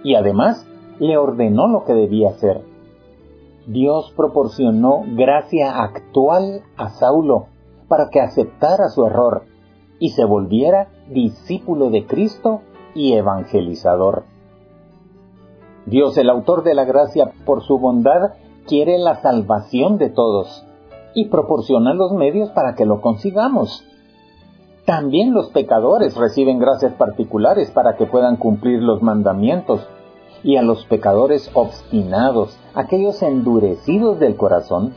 y 0.04 0.14
además 0.14 0.66
le 0.98 1.16
ordenó 1.16 1.68
lo 1.68 1.84
que 1.84 1.94
debía 1.94 2.30
hacer. 2.30 2.62
Dios 3.66 4.12
proporcionó 4.16 5.02
gracia 5.14 5.82
actual 5.82 6.62
a 6.76 6.90
Saulo 6.90 7.46
para 7.88 8.08
que 8.10 8.20
aceptara 8.20 8.88
su 8.88 9.06
error 9.06 9.44
y 9.98 10.10
se 10.10 10.24
volviera 10.24 10.88
discípulo 11.10 11.90
de 11.90 12.06
Cristo 12.06 12.62
y 12.94 13.12
evangelizador. 13.12 14.24
Dios, 15.86 16.16
el 16.16 16.30
autor 16.30 16.64
de 16.64 16.74
la 16.74 16.84
gracia, 16.84 17.32
por 17.44 17.62
su 17.62 17.78
bondad, 17.78 18.34
quiere 18.66 18.98
la 18.98 19.16
salvación 19.16 19.98
de 19.98 20.10
todos 20.10 20.66
y 21.14 21.28
proporciona 21.28 21.94
los 21.94 22.12
medios 22.12 22.50
para 22.50 22.74
que 22.74 22.86
lo 22.86 23.00
consigamos. 23.00 23.84
También 24.84 25.32
los 25.32 25.50
pecadores 25.50 26.16
reciben 26.16 26.58
gracias 26.58 26.92
particulares 26.94 27.70
para 27.70 27.96
que 27.96 28.06
puedan 28.06 28.36
cumplir 28.36 28.82
los 28.82 29.00
mandamientos 29.00 29.86
y 30.42 30.56
a 30.56 30.62
los 30.62 30.84
pecadores 30.86 31.50
obstinados, 31.54 32.58
aquellos 32.74 33.22
endurecidos 33.22 34.18
del 34.18 34.36
corazón, 34.36 34.92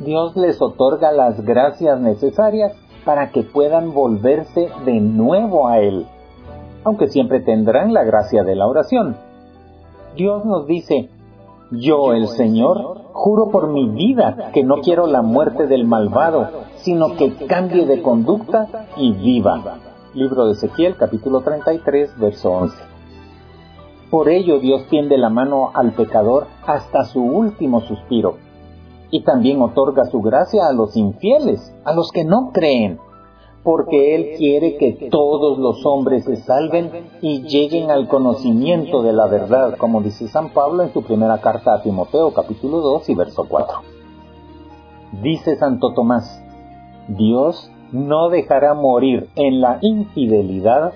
Dios 0.00 0.36
les 0.36 0.60
otorga 0.60 1.12
las 1.12 1.44
gracias 1.44 2.00
necesarias 2.00 2.72
para 3.04 3.30
que 3.30 3.44
puedan 3.44 3.92
volverse 3.92 4.70
de 4.84 5.00
nuevo 5.00 5.68
a 5.68 5.78
Él, 5.78 6.06
aunque 6.82 7.08
siempre 7.08 7.40
tendrán 7.40 7.92
la 7.92 8.02
gracia 8.02 8.42
de 8.42 8.56
la 8.56 8.66
oración. 8.66 9.16
Dios 10.16 10.44
nos 10.44 10.66
dice, 10.66 11.10
yo 11.72 12.12
el 12.12 12.28
Señor 12.28 13.06
juro 13.12 13.48
por 13.48 13.68
mi 13.68 13.88
vida 13.88 14.50
que 14.52 14.62
no 14.62 14.76
quiero 14.82 15.06
la 15.06 15.22
muerte 15.22 15.66
del 15.66 15.86
malvado, 15.86 16.48
sino 16.76 17.16
que 17.16 17.34
cambie 17.46 17.86
de 17.86 18.02
conducta 18.02 18.88
y 18.96 19.12
viva. 19.12 19.78
Libro 20.14 20.46
de 20.46 20.52
Ezequiel 20.52 20.96
capítulo 20.96 21.40
33 21.40 22.18
verso 22.18 22.50
11. 22.50 22.76
Por 24.10 24.28
ello 24.28 24.58
Dios 24.58 24.86
tiende 24.90 25.16
la 25.16 25.30
mano 25.30 25.70
al 25.72 25.92
pecador 25.92 26.46
hasta 26.66 27.04
su 27.04 27.22
último 27.22 27.80
suspiro. 27.80 28.36
Y 29.10 29.24
también 29.24 29.60
otorga 29.62 30.04
su 30.06 30.20
gracia 30.20 30.66
a 30.66 30.72
los 30.72 30.96
infieles, 30.96 31.74
a 31.84 31.94
los 31.94 32.10
que 32.12 32.24
no 32.24 32.50
creen, 32.52 32.98
porque 33.64 34.14
Él 34.14 34.36
quiere 34.36 34.76
que 34.76 35.08
todos 35.10 35.58
los 35.58 35.86
hombres 35.86 36.24
se 36.24 36.36
salven 36.36 36.90
y 37.20 37.42
lleguen 37.42 37.90
al 37.90 38.08
conocimiento 38.08 39.02
de 39.02 39.12
la 39.12 39.26
verdad, 39.26 39.76
como 39.76 40.00
dice 40.00 40.26
San 40.28 40.50
Pablo 40.50 40.82
en 40.82 40.92
su 40.92 41.02
primera 41.02 41.40
carta 41.40 41.74
a 41.74 41.82
Timoteo 41.82 42.32
capítulo 42.34 42.78
2 42.78 43.08
y 43.10 43.14
verso 43.14 43.46
4. 43.48 43.78
Dice 45.22 45.56
Santo 45.56 45.92
Tomás, 45.94 46.42
Dios 47.08 47.70
no 47.92 48.30
dejará 48.30 48.74
morir 48.74 49.28
en 49.36 49.60
la 49.60 49.78
infidelidad 49.82 50.92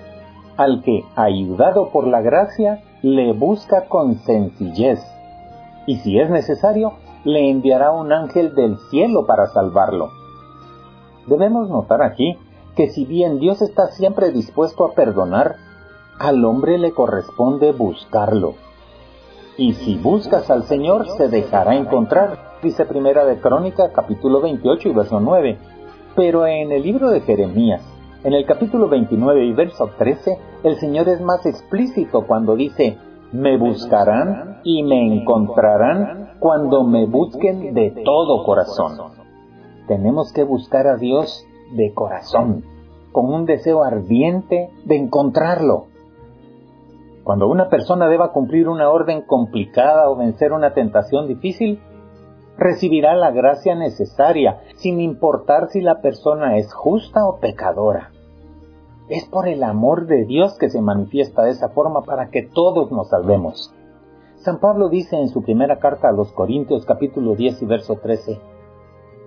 al 0.57 0.81
que, 0.81 1.03
ayudado 1.15 1.89
por 1.91 2.07
la 2.07 2.21
gracia, 2.21 2.81
le 3.01 3.31
busca 3.33 3.85
con 3.87 4.15
sencillez, 4.15 4.99
y 5.85 5.97
si 5.97 6.19
es 6.19 6.29
necesario, 6.29 6.93
le 7.23 7.49
enviará 7.49 7.91
un 7.91 8.11
ángel 8.11 8.55
del 8.55 8.77
cielo 8.89 9.25
para 9.25 9.47
salvarlo. 9.47 10.09
Debemos 11.27 11.69
notar 11.69 12.01
aquí 12.01 12.37
que 12.77 12.89
si 12.89 13.05
bien 13.05 13.39
Dios 13.39 13.63
está 13.63 13.87
siempre 13.87 14.29
dispuesto 14.29 14.85
a 14.85 14.93
perdonar, 14.93 15.55
al 16.19 16.45
hombre 16.45 16.77
le 16.77 16.91
corresponde 16.91 17.71
buscarlo. 17.71 18.53
Y 19.57 19.73
si 19.73 19.97
buscas 19.97 20.51
al 20.51 20.63
Señor, 20.65 21.07
se 21.17 21.27
dejará 21.27 21.75
encontrar, 21.75 22.59
dice 22.61 22.85
Primera 22.85 23.25
de 23.25 23.39
Crónica, 23.39 23.91
capítulo 23.91 24.41
28 24.41 24.89
y 24.89 24.93
verso 24.93 25.19
9. 25.19 25.57
Pero 26.15 26.45
en 26.45 26.71
el 26.71 26.83
libro 26.83 27.09
de 27.09 27.21
Jeremías, 27.21 27.81
en 28.23 28.33
el 28.33 28.45
capítulo 28.45 28.87
29 28.87 29.43
y 29.43 29.53
verso 29.53 29.89
13, 29.97 30.37
el 30.63 30.75
Señor 30.75 31.09
es 31.09 31.19
más 31.19 31.47
explícito 31.47 32.27
cuando 32.27 32.55
dice, 32.55 32.95
me 33.31 33.57
buscarán 33.57 34.61
y 34.63 34.83
me 34.83 35.15
encontrarán 35.15 36.33
cuando 36.37 36.83
me 36.83 37.07
busquen 37.07 37.73
de 37.73 38.03
todo 38.05 38.43
corazón. 38.43 38.99
Tenemos 39.87 40.31
que 40.31 40.43
buscar 40.43 40.85
a 40.85 40.97
Dios 40.97 41.43
de 41.71 41.93
corazón, 41.93 42.63
con 43.11 43.33
un 43.33 43.45
deseo 43.45 43.83
ardiente 43.83 44.69
de 44.85 44.95
encontrarlo. 44.95 45.87
Cuando 47.23 47.47
una 47.47 47.69
persona 47.69 48.07
deba 48.07 48.31
cumplir 48.31 48.69
una 48.69 48.89
orden 48.89 49.21
complicada 49.21 50.09
o 50.09 50.15
vencer 50.15 50.53
una 50.53 50.73
tentación 50.73 51.27
difícil, 51.27 51.79
recibirá 52.57 53.15
la 53.15 53.31
gracia 53.31 53.75
necesaria, 53.75 54.61
sin 54.75 54.99
importar 54.99 55.67
si 55.69 55.81
la 55.81 56.01
persona 56.01 56.57
es 56.57 56.73
justa 56.73 57.25
o 57.25 57.39
pecadora. 57.39 58.11
Es 59.09 59.25
por 59.29 59.47
el 59.47 59.63
amor 59.63 60.07
de 60.07 60.25
Dios 60.25 60.57
que 60.57 60.69
se 60.69 60.81
manifiesta 60.81 61.43
de 61.43 61.51
esa 61.51 61.69
forma 61.69 62.03
para 62.03 62.29
que 62.29 62.43
todos 62.43 62.91
nos 62.91 63.09
salvemos. 63.09 63.73
San 64.37 64.59
Pablo 64.59 64.89
dice 64.89 65.17
en 65.17 65.29
su 65.29 65.43
primera 65.43 65.79
carta 65.79 66.09
a 66.09 66.11
los 66.11 66.31
Corintios 66.31 66.85
capítulo 66.85 67.35
10 67.35 67.61
y 67.61 67.65
verso 67.65 67.95
13, 67.95 68.39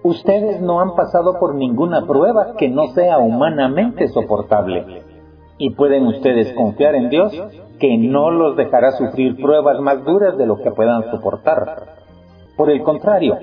Ustedes 0.03 0.63
no 0.63 0.81
han 0.81 0.95
pasado 0.95 1.39
por 1.39 1.55
ninguna 1.55 2.07
prueba 2.07 2.55
que 2.57 2.69
no 2.69 2.89
sea 2.89 3.19
humanamente 3.19 4.09
soportable. 4.09 5.03
Y 5.59 5.71
pueden 5.71 6.07
ustedes 6.07 6.55
confiar 6.55 6.95
en 6.95 7.11
Dios 7.11 7.33
que 7.79 7.99
no 7.99 8.31
los 8.31 8.57
dejará 8.57 8.93
sufrir 8.93 9.37
pruebas 9.37 9.79
más 9.81 10.03
duras 10.05 10.39
de 10.39 10.47
lo 10.47 10.57
que 10.57 10.71
puedan 10.71 11.11
soportar. 11.11 11.99
Por 12.57 12.71
el 12.71 12.83
contrario, 12.83 13.37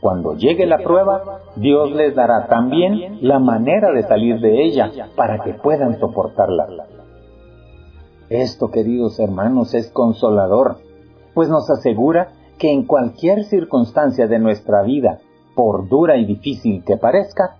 cuando 0.00 0.34
llegue 0.34 0.66
la 0.66 0.78
prueba, 0.78 1.40
Dios 1.56 1.92
les 1.92 2.14
dará 2.14 2.46
también 2.48 3.18
la 3.20 3.38
manera 3.38 3.92
de 3.92 4.02
salir 4.02 4.40
de 4.40 4.64
ella 4.64 4.90
para 5.14 5.44
que 5.44 5.54
puedan 5.54 5.98
soportarla. 6.00 6.66
Esto, 8.30 8.70
queridos 8.70 9.20
hermanos, 9.20 9.74
es 9.74 9.90
consolador, 9.92 10.78
pues 11.34 11.48
nos 11.48 11.68
asegura 11.70 12.28
que 12.58 12.72
en 12.72 12.86
cualquier 12.86 13.44
circunstancia 13.44 14.26
de 14.26 14.38
nuestra 14.38 14.82
vida, 14.82 15.18
por 15.54 15.88
dura 15.88 16.16
y 16.16 16.24
difícil 16.24 16.84
que 16.84 16.96
parezca, 16.96 17.58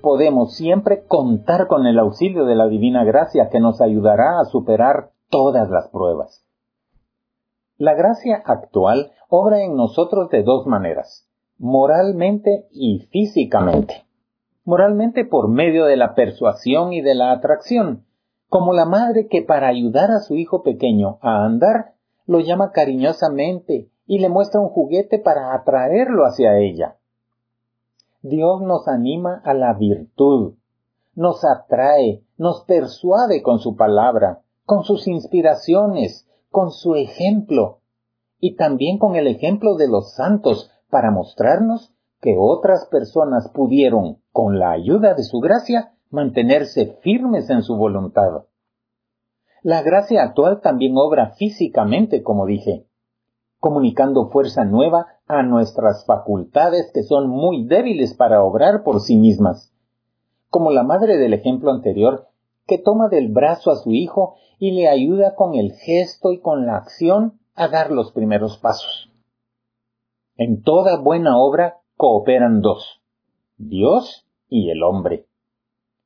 podemos 0.00 0.54
siempre 0.54 1.04
contar 1.06 1.66
con 1.66 1.86
el 1.86 1.98
auxilio 1.98 2.44
de 2.44 2.54
la 2.54 2.68
divina 2.68 3.04
gracia 3.04 3.48
que 3.50 3.60
nos 3.60 3.80
ayudará 3.80 4.40
a 4.40 4.44
superar 4.44 5.10
todas 5.28 5.70
las 5.70 5.88
pruebas. 5.88 6.44
La 7.76 7.94
gracia 7.94 8.42
actual 8.44 9.12
obra 9.28 9.62
en 9.62 9.76
nosotros 9.76 10.28
de 10.30 10.42
dos 10.42 10.66
maneras 10.66 11.28
moralmente 11.62 12.66
y 12.72 13.06
físicamente. 13.12 14.04
Moralmente 14.64 15.24
por 15.24 15.48
medio 15.48 15.84
de 15.84 15.96
la 15.96 16.16
persuasión 16.16 16.92
y 16.92 17.02
de 17.02 17.14
la 17.14 17.30
atracción, 17.30 18.04
como 18.48 18.72
la 18.72 18.84
madre 18.84 19.28
que 19.28 19.42
para 19.42 19.68
ayudar 19.68 20.10
a 20.10 20.18
su 20.18 20.34
hijo 20.34 20.64
pequeño 20.64 21.18
a 21.22 21.44
andar, 21.44 21.94
lo 22.26 22.40
llama 22.40 22.72
cariñosamente 22.72 23.90
y 24.06 24.18
le 24.18 24.28
muestra 24.28 24.60
un 24.60 24.70
juguete 24.70 25.20
para 25.20 25.54
atraerlo 25.54 26.24
hacia 26.24 26.58
ella. 26.58 26.96
Dios 28.22 28.62
nos 28.62 28.86
anima 28.86 29.42
a 29.44 29.52
la 29.52 29.74
virtud, 29.74 30.54
nos 31.14 31.44
atrae, 31.44 32.22
nos 32.38 32.64
persuade 32.64 33.42
con 33.42 33.58
su 33.58 33.74
palabra, 33.74 34.42
con 34.64 34.84
sus 34.84 35.08
inspiraciones, 35.08 36.28
con 36.48 36.70
su 36.70 36.94
ejemplo, 36.94 37.80
y 38.38 38.54
también 38.54 38.98
con 38.98 39.16
el 39.16 39.26
ejemplo 39.26 39.74
de 39.74 39.88
los 39.88 40.14
santos 40.14 40.70
para 40.88 41.10
mostrarnos 41.10 41.92
que 42.20 42.36
otras 42.38 42.86
personas 42.90 43.50
pudieron, 43.52 44.18
con 44.30 44.60
la 44.60 44.70
ayuda 44.70 45.14
de 45.14 45.24
su 45.24 45.40
gracia, 45.40 45.94
mantenerse 46.10 46.98
firmes 47.02 47.50
en 47.50 47.62
su 47.62 47.76
voluntad. 47.76 48.44
La 49.62 49.82
gracia 49.82 50.22
actual 50.22 50.60
también 50.60 50.92
obra 50.96 51.34
físicamente, 51.36 52.22
como 52.22 52.46
dije, 52.46 52.86
comunicando 53.62 54.28
fuerza 54.28 54.64
nueva 54.64 55.06
a 55.28 55.44
nuestras 55.44 56.04
facultades 56.04 56.90
que 56.92 57.04
son 57.04 57.30
muy 57.30 57.64
débiles 57.64 58.12
para 58.12 58.42
obrar 58.42 58.82
por 58.82 58.98
sí 58.98 59.16
mismas. 59.16 59.72
Como 60.50 60.72
la 60.72 60.82
madre 60.82 61.16
del 61.16 61.32
ejemplo 61.32 61.70
anterior, 61.70 62.26
que 62.66 62.78
toma 62.78 63.06
del 63.08 63.28
brazo 63.28 63.70
a 63.70 63.76
su 63.76 63.92
hijo 63.92 64.34
y 64.58 64.72
le 64.72 64.88
ayuda 64.88 65.36
con 65.36 65.54
el 65.54 65.74
gesto 65.74 66.32
y 66.32 66.40
con 66.40 66.66
la 66.66 66.74
acción 66.74 67.38
a 67.54 67.68
dar 67.68 67.92
los 67.92 68.10
primeros 68.10 68.58
pasos. 68.58 69.12
En 70.36 70.64
toda 70.64 71.00
buena 71.00 71.38
obra 71.38 71.82
cooperan 71.96 72.62
dos, 72.62 73.00
Dios 73.58 74.26
y 74.48 74.70
el 74.70 74.82
hombre. 74.82 75.26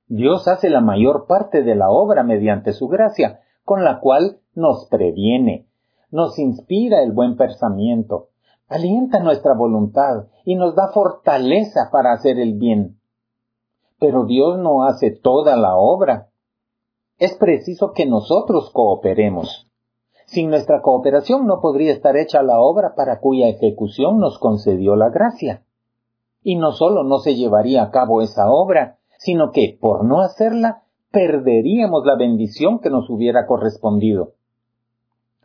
Dios 0.09 0.47
hace 0.47 0.69
la 0.69 0.83
mayor 0.83 1.25
parte 1.27 1.63
de 1.63 1.75
la 1.75 1.89
obra 1.89 2.23
mediante 2.23 2.75
su 2.75 2.87
gracia, 2.89 3.41
con 3.65 3.83
la 3.83 3.99
cual 4.01 4.41
nos 4.55 4.89
previene, 4.91 5.69
nos 6.11 6.39
inspira 6.39 7.03
el 7.03 7.13
buen 7.13 7.37
pensamiento, 7.37 8.29
alienta 8.69 9.21
nuestra 9.21 9.55
voluntad 9.55 10.27
y 10.45 10.55
nos 10.55 10.75
da 10.75 10.89
fortaleza 10.93 11.89
para 11.93 12.13
hacer 12.13 12.39
el 12.39 12.55
bien. 12.55 12.99
Pero 13.99 14.25
Dios 14.25 14.59
no 14.59 14.85
hace 14.85 15.11
toda 15.11 15.57
la 15.57 15.77
obra. 15.77 16.29
Es 17.19 17.35
preciso 17.37 17.93
que 17.93 18.07
nosotros 18.07 18.71
cooperemos. 18.73 19.69
Sin 20.27 20.51
nuestra 20.51 20.83
cooperación 20.83 21.47
no 21.47 21.61
podría 21.61 21.93
estar 21.93 22.17
hecha 22.17 22.43
la 22.43 22.61
obra 22.61 22.95
para 22.97 23.21
cuya 23.21 23.49
ejecución 23.49 24.19
nos 24.19 24.39
concedió 24.39 24.97
la 24.97 25.09
gracia. 25.09 25.65
Y 26.43 26.57
no 26.57 26.73
solo 26.73 27.05
no 27.05 27.19
se 27.19 27.37
llevaría 27.37 27.83
a 27.83 27.91
cabo 27.91 28.21
esa 28.23 28.51
obra, 28.51 28.99
sino 29.19 29.51
que, 29.51 29.79
por 29.81 30.05
no 30.05 30.21
hacerla, 30.21 30.83
perderíamos 31.11 32.05
la 32.05 32.17
bendición 32.17 32.81
que 32.81 32.91
nos 32.91 33.09
hubiera 33.09 33.47
correspondido. 33.47 34.33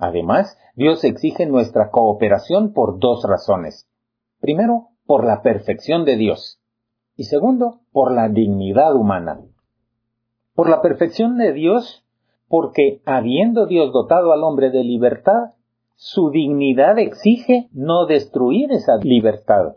Además, 0.02 0.58
Dios 0.76 1.04
exige 1.04 1.46
nuestra 1.46 1.92
cooperación 1.92 2.74
por 2.74 2.98
dos 2.98 3.24
razones. 3.24 3.88
Primero, 4.40 4.88
por 5.06 5.24
la 5.24 5.44
perfección 5.44 6.06
de 6.06 6.18
Dios. 6.18 6.60
Y 7.16 7.26
segundo, 7.26 7.82
por 7.92 8.12
la 8.12 8.28
dignidad 8.28 8.96
humana. 8.96 9.42
Por 10.56 10.70
la 10.70 10.82
perfección 10.82 11.38
de 11.38 11.54
Dios, 11.54 12.04
porque 12.48 13.04
habiendo 13.06 13.68
Dios 13.68 13.94
dotado 13.94 14.34
al 14.34 14.44
hombre 14.44 14.72
de 14.72 14.84
libertad, 14.84 15.52
su 15.96 16.32
dignidad 16.32 16.98
exige 16.98 17.70
no 17.72 18.08
destruir 18.08 18.72
esa 18.72 18.98
libertad, 18.98 19.76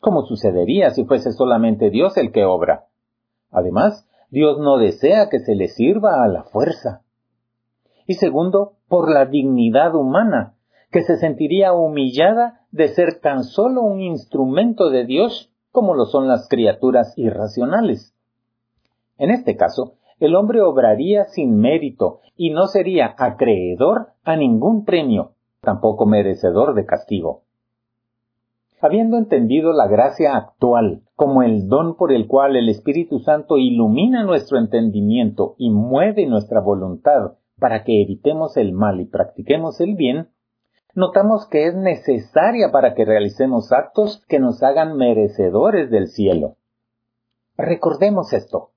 como 0.00 0.26
sucedería 0.26 0.90
si 0.90 1.06
fuese 1.06 1.32
solamente 1.32 1.88
Dios 1.88 2.18
el 2.18 2.30
que 2.30 2.44
obra. 2.44 2.88
Además, 3.50 4.06
Dios 4.28 4.58
no 4.58 4.76
desea 4.76 5.30
que 5.30 5.38
se 5.38 5.54
le 5.54 5.68
sirva 5.68 6.22
a 6.22 6.28
la 6.28 6.42
fuerza. 6.42 7.05
Y 8.06 8.14
segundo, 8.14 8.74
por 8.88 9.10
la 9.10 9.26
dignidad 9.26 9.94
humana, 9.94 10.54
que 10.90 11.02
se 11.02 11.16
sentiría 11.16 11.72
humillada 11.72 12.60
de 12.70 12.88
ser 12.88 13.20
tan 13.20 13.44
solo 13.44 13.82
un 13.82 14.00
instrumento 14.00 14.90
de 14.90 15.04
Dios 15.04 15.52
como 15.72 15.94
lo 15.94 16.06
son 16.06 16.28
las 16.28 16.48
criaturas 16.48 17.12
irracionales. 17.16 18.14
En 19.18 19.30
este 19.30 19.56
caso, 19.56 19.94
el 20.20 20.34
hombre 20.34 20.62
obraría 20.62 21.24
sin 21.26 21.58
mérito 21.58 22.20
y 22.36 22.50
no 22.50 22.66
sería 22.66 23.14
acreedor 23.18 24.12
a 24.24 24.36
ningún 24.36 24.84
premio, 24.84 25.32
tampoco 25.60 26.06
merecedor 26.06 26.74
de 26.74 26.86
castigo. 26.86 27.42
Habiendo 28.80 29.18
entendido 29.18 29.72
la 29.72 29.88
gracia 29.88 30.36
actual 30.36 31.02
como 31.14 31.42
el 31.42 31.68
don 31.68 31.96
por 31.96 32.12
el 32.12 32.26
cual 32.26 32.56
el 32.56 32.68
Espíritu 32.68 33.18
Santo 33.18 33.56
ilumina 33.56 34.22
nuestro 34.22 34.58
entendimiento 34.58 35.54
y 35.58 35.70
mueve 35.70 36.26
nuestra 36.26 36.60
voluntad 36.60 37.32
para 37.58 37.84
que 37.84 38.02
evitemos 38.02 38.56
el 38.56 38.72
mal 38.72 39.00
y 39.00 39.06
practiquemos 39.06 39.80
el 39.80 39.94
bien, 39.94 40.28
notamos 40.94 41.46
que 41.48 41.66
es 41.66 41.74
necesaria 41.74 42.70
para 42.70 42.94
que 42.94 43.04
realicemos 43.04 43.72
actos 43.72 44.24
que 44.28 44.38
nos 44.38 44.62
hagan 44.62 44.96
merecedores 44.96 45.90
del 45.90 46.08
cielo. 46.08 46.56
Recordemos 47.56 48.32
esto. 48.32 48.70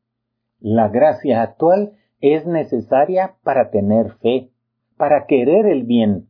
La 0.59 0.87
gracia 0.87 1.41
actual 1.41 1.93
es 2.21 2.45
necesaria 2.45 3.35
para 3.43 3.69
tener 3.69 4.13
fe, 4.21 4.51
para 4.97 5.25
querer 5.25 5.65
el 5.65 5.83
bien, 5.83 6.29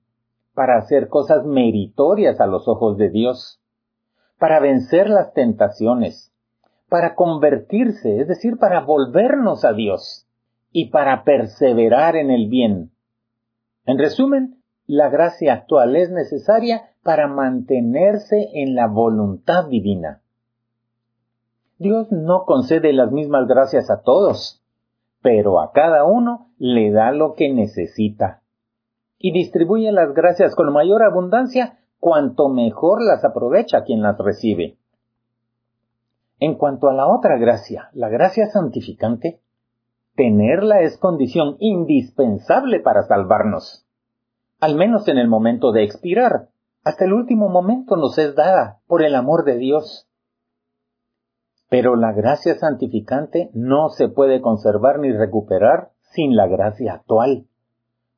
para 0.56 0.78
hacer 0.78 1.08
cosas 1.08 1.46
meritorias 1.46 2.40
a 2.42 2.48
los 2.48 2.68
ojos 2.68 2.98
de 2.98 3.10
Dios, 3.10 3.62
para 4.40 4.60
vencer 4.60 5.10
las 5.10 5.34
tentaciones, 5.34 6.32
para 6.90 7.14
convertirse, 7.14 8.22
es 8.22 8.28
decir, 8.28 8.58
para 8.58 8.82
volvernos 8.82 9.64
a 9.66 9.74
Dios 9.74 10.29
y 10.72 10.90
para 10.90 11.24
perseverar 11.24 12.16
en 12.16 12.32
el 12.32 12.48
bien. 12.48 12.92
En 13.86 13.98
resumen, 13.98 14.62
la 14.86 15.10
gracia 15.10 15.54
actual 15.54 15.96
es 15.96 16.12
necesaria 16.12 16.92
para 17.04 17.28
mantenerse 17.28 18.50
en 18.54 18.76
la 18.76 18.88
voluntad 18.88 19.68
divina. 19.68 20.22
Dios 21.78 22.12
no 22.12 22.44
concede 22.46 22.92
las 22.92 23.12
mismas 23.12 23.48
gracias 23.48 23.90
a 23.90 24.02
todos, 24.02 24.62
pero 25.22 25.62
a 25.62 25.72
cada 25.72 26.06
uno 26.06 26.52
le 26.58 26.92
da 26.92 27.12
lo 27.12 27.36
que 27.36 27.54
necesita. 27.54 28.42
Y 29.18 29.32
distribuye 29.32 29.92
las 29.92 30.14
gracias 30.14 30.56
con 30.56 30.72
mayor 30.74 31.04
abundancia 31.04 31.80
cuanto 32.00 32.50
mejor 32.50 33.02
las 33.02 33.24
aprovecha 33.24 33.84
quien 33.84 34.02
las 34.02 34.18
recibe. 34.18 34.78
En 36.40 36.56
cuanto 36.56 36.90
a 36.90 36.94
la 36.94 37.08
otra 37.08 37.38
gracia, 37.38 37.90
la 37.94 38.10
gracia 38.10 38.48
santificante, 38.48 39.42
tenerla 40.20 40.82
es 40.82 40.98
condición 40.98 41.56
indispensable 41.60 42.82
para 42.82 43.04
salvarnos. 43.04 43.86
Al 44.60 44.76
menos 44.76 45.08
en 45.08 45.18
el 45.18 45.30
momento 45.30 45.72
de 45.72 45.86
expirar, 45.86 46.50
hasta 46.84 47.06
el 47.06 47.14
último 47.14 47.48
momento 47.48 47.96
nos 47.96 48.18
es 48.18 48.36
dada 48.36 48.82
por 48.86 49.02
el 49.02 49.16
amor 49.16 49.46
de 49.46 49.56
Dios. 49.56 50.10
Pero 51.70 51.96
la 51.96 52.12
gracia 52.12 52.56
santificante 52.56 53.50
no 53.54 53.88
se 53.88 54.10
puede 54.10 54.42
conservar 54.42 55.00
ni 55.00 55.14
recuperar 55.14 55.92
sin 56.02 56.36
la 56.36 56.48
gracia 56.48 56.96
actual. 56.96 57.46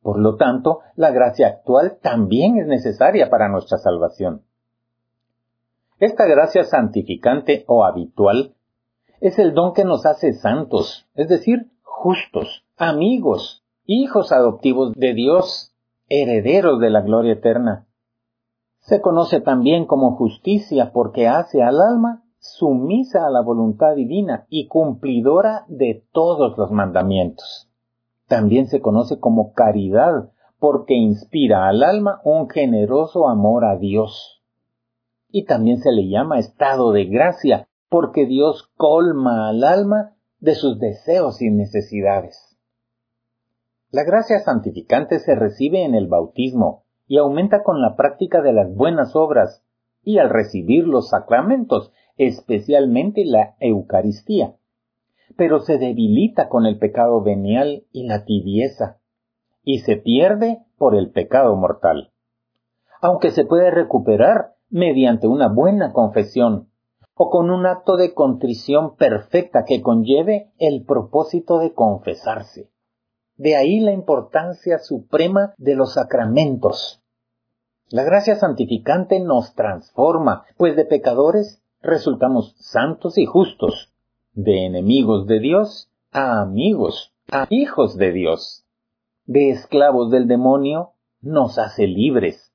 Por 0.02 0.20
lo 0.20 0.38
tanto, 0.38 0.80
la 0.96 1.12
gracia 1.12 1.50
actual 1.50 2.00
también 2.02 2.58
es 2.58 2.66
necesaria 2.66 3.30
para 3.30 3.48
nuestra 3.48 3.78
salvación. 3.78 4.42
Esta 6.00 6.26
gracia 6.26 6.64
santificante 6.64 7.64
o 7.68 7.86
habitual 7.86 8.56
es 9.20 9.38
el 9.38 9.54
don 9.54 9.74
que 9.74 9.86
nos 9.86 10.04
hace 10.08 10.34
santos, 10.34 11.08
es 11.14 11.30
decir, 11.30 11.68
justos, 12.02 12.66
amigos, 12.78 13.64
hijos 13.86 14.32
adoptivos 14.32 14.94
de 14.94 15.14
Dios, 15.14 15.72
herederos 16.10 16.80
de 16.80 16.90
la 16.90 17.02
gloria 17.02 17.34
eterna. 17.34 17.86
Se 18.80 19.02
conoce 19.02 19.40
también 19.40 19.86
como 19.86 20.16
justicia 20.16 20.92
porque 20.94 21.28
hace 21.28 21.62
al 21.62 21.80
alma 21.80 22.24
sumisa 22.40 23.28
a 23.28 23.30
la 23.30 23.42
voluntad 23.42 23.94
divina 23.94 24.48
y 24.50 24.68
cumplidora 24.68 25.66
de 25.68 26.04
todos 26.12 26.58
los 26.58 26.72
mandamientos. 26.72 27.70
También 28.28 28.66
se 28.66 28.82
conoce 28.82 29.20
como 29.20 29.54
caridad 29.54 30.32
porque 30.58 30.96
inspira 30.96 31.68
al 31.68 31.84
alma 31.84 32.20
un 32.24 32.50
generoso 32.50 33.30
amor 33.30 33.64
a 33.64 33.78
Dios. 33.78 34.42
Y 35.30 35.46
también 35.46 35.78
se 35.78 35.92
le 35.92 36.10
llama 36.10 36.40
estado 36.40 36.94
de 36.94 37.06
gracia 37.06 37.68
porque 37.90 38.26
Dios 38.26 38.72
colma 38.76 39.50
al 39.50 39.64
alma 39.64 40.16
de 40.42 40.56
sus 40.56 40.80
deseos 40.80 41.42
y 41.42 41.52
necesidades. 41.52 42.58
La 43.92 44.04
gracia 44.04 44.40
santificante 44.40 45.20
se 45.20 45.36
recibe 45.36 45.84
en 45.84 45.96
el 45.96 46.08
bautismo 46.08 46.84
y 47.08 47.18
aumenta 47.18 47.62
con 47.62 47.82
la 47.82 47.96
práctica 47.96 48.42
de 48.42 48.52
las 48.52 48.74
buenas 48.74 49.16
obras 49.16 49.64
y 50.04 50.18
al 50.18 50.30
recibir 50.30 50.88
los 50.88 51.10
sacramentos, 51.10 51.94
especialmente 52.18 53.24
la 53.24 53.56
Eucaristía, 53.60 54.56
pero 55.38 55.60
se 55.60 55.78
debilita 55.78 56.50
con 56.50 56.66
el 56.66 56.80
pecado 56.80 57.22
venial 57.22 57.84
y 57.92 58.08
la 58.08 58.26
tibieza, 58.26 58.98
y 59.64 59.80
se 59.80 59.98
pierde 59.98 60.60
por 60.78 60.96
el 60.96 61.12
pecado 61.12 61.56
mortal. 61.56 62.12
Aunque 63.00 63.30
se 63.30 63.46
puede 63.46 63.70
recuperar 63.70 64.56
mediante 64.70 65.28
una 65.28 65.50
buena 65.50 65.94
confesión 65.94 66.71
o 67.16 67.30
con 67.30 67.50
un 67.50 67.66
acto 67.66 67.98
de 67.98 68.14
contrición 68.14 68.96
perfecta 68.96 69.66
que 69.66 69.82
conlleve 69.82 70.52
el 70.58 70.86
propósito 70.86 71.60
de 71.60 71.74
confesarse. 71.74 72.70
De 73.36 73.56
ahí 73.56 73.80
la 73.80 73.92
importancia 73.92 74.80
suprema 74.80 75.54
de 75.58 75.76
los 75.76 75.94
sacramentos. 75.94 77.02
La 77.90 78.04
gracia 78.04 78.36
santificante 78.36 79.20
nos 79.20 79.54
transforma, 79.56 80.46
pues 80.58 80.76
de 80.76 80.86
pecadores 80.86 81.62
resultamos 81.82 82.56
santos 82.58 83.18
y 83.18 83.26
justos, 83.26 83.92
de 84.34 84.66
enemigos 84.66 85.28
de 85.28 85.40
Dios 85.40 85.90
a 86.12 86.42
amigos, 86.42 87.14
a 87.32 87.48
hijos 87.50 87.98
de 87.98 88.12
Dios. 88.12 88.66
De 89.26 89.50
esclavos 89.50 90.12
del 90.12 90.28
demonio 90.28 90.92
nos 91.22 91.58
hace 91.60 91.88
libres, 91.88 92.52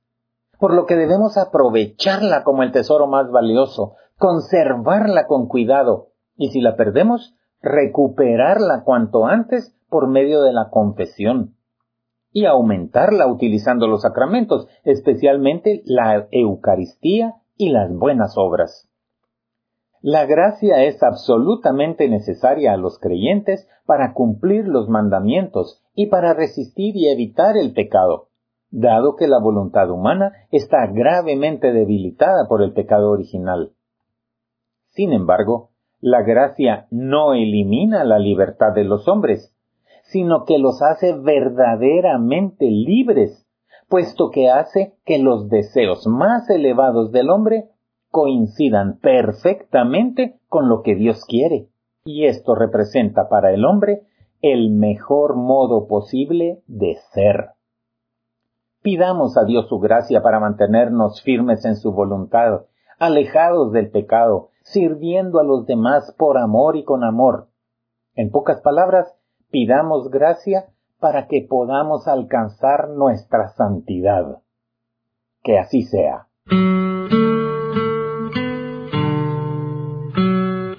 por 0.59 0.73
lo 0.73 0.85
que 0.85 0.95
debemos 0.95 1.37
aprovecharla 1.37 2.43
como 2.43 2.63
el 2.63 2.71
tesoro 2.71 3.07
más 3.07 3.31
valioso, 3.31 3.95
conservarla 4.17 5.27
con 5.27 5.47
cuidado 5.47 6.09
y 6.35 6.49
si 6.49 6.61
la 6.61 6.75
perdemos, 6.75 7.35
recuperarla 7.61 8.83
cuanto 8.83 9.25
antes 9.25 9.75
por 9.89 10.07
medio 10.07 10.41
de 10.41 10.53
la 10.53 10.69
confesión 10.69 11.55
y 12.31 12.45
aumentarla 12.45 13.27
utilizando 13.27 13.87
los 13.87 14.01
sacramentos, 14.01 14.67
especialmente 14.83 15.81
la 15.85 16.27
Eucaristía 16.31 17.35
y 17.55 17.69
las 17.69 17.91
buenas 17.91 18.37
obras. 18.37 18.87
La 20.01 20.25
gracia 20.25 20.83
es 20.83 21.01
absolutamente 21.01 22.07
necesaria 22.07 22.73
a 22.73 22.77
los 22.77 22.99
creyentes 22.99 23.67
para 23.85 24.13
cumplir 24.13 24.67
los 24.67 24.87
mandamientos 24.89 25.81
y 25.95 26.07
para 26.07 26.33
resistir 26.33 26.95
y 26.95 27.09
evitar 27.09 27.57
el 27.57 27.73
pecado, 27.73 28.27
dado 28.69 29.15
que 29.15 29.27
la 29.27 29.39
voluntad 29.39 29.89
humana 29.89 30.33
está 30.51 30.85
gravemente 30.85 31.71
debilitada 31.73 32.47
por 32.47 32.61
el 32.61 32.73
pecado 32.73 33.09
original. 33.09 33.73
Sin 34.97 35.13
embargo, 35.13 35.69
la 36.01 36.23
gracia 36.23 36.87
no 36.89 37.33
elimina 37.33 38.03
la 38.03 38.17
libertad 38.17 38.73
de 38.73 38.83
los 38.83 39.07
hombres, 39.07 39.53
sino 40.01 40.43
que 40.43 40.57
los 40.57 40.81
hace 40.81 41.13
verdaderamente 41.13 42.65
libres, 42.65 43.47
puesto 43.89 44.31
que 44.31 44.49
hace 44.49 44.95
que 45.05 45.19
los 45.19 45.49
deseos 45.49 46.07
más 46.07 46.49
elevados 46.49 47.11
del 47.11 47.29
hombre 47.29 47.65
coincidan 48.09 48.97
perfectamente 48.97 50.39
con 50.49 50.67
lo 50.67 50.81
que 50.81 50.95
Dios 50.95 51.23
quiere. 51.25 51.67
Y 52.03 52.25
esto 52.25 52.55
representa 52.55 53.29
para 53.29 53.53
el 53.53 53.65
hombre 53.65 54.01
el 54.41 54.71
mejor 54.71 55.35
modo 55.35 55.85
posible 55.85 56.63
de 56.65 56.95
ser. 57.13 57.51
Pidamos 58.81 59.37
a 59.37 59.45
Dios 59.45 59.67
su 59.67 59.77
gracia 59.77 60.23
para 60.23 60.39
mantenernos 60.39 61.21
firmes 61.21 61.65
en 61.65 61.75
su 61.75 61.91
voluntad, 61.91 62.61
alejados 62.97 63.71
del 63.73 63.91
pecado, 63.91 64.49
sirviendo 64.71 65.39
a 65.39 65.43
los 65.43 65.65
demás 65.65 66.13
por 66.17 66.37
amor 66.37 66.75
y 66.75 66.83
con 66.83 67.03
amor. 67.03 67.47
En 68.15 68.31
pocas 68.31 68.61
palabras, 68.61 69.07
pidamos 69.49 70.09
gracia 70.09 70.65
para 70.99 71.27
que 71.27 71.45
podamos 71.47 72.07
alcanzar 72.07 72.89
nuestra 72.89 73.49
santidad. 73.49 74.41
Que 75.43 75.59
así 75.59 75.83
sea. 75.83 76.27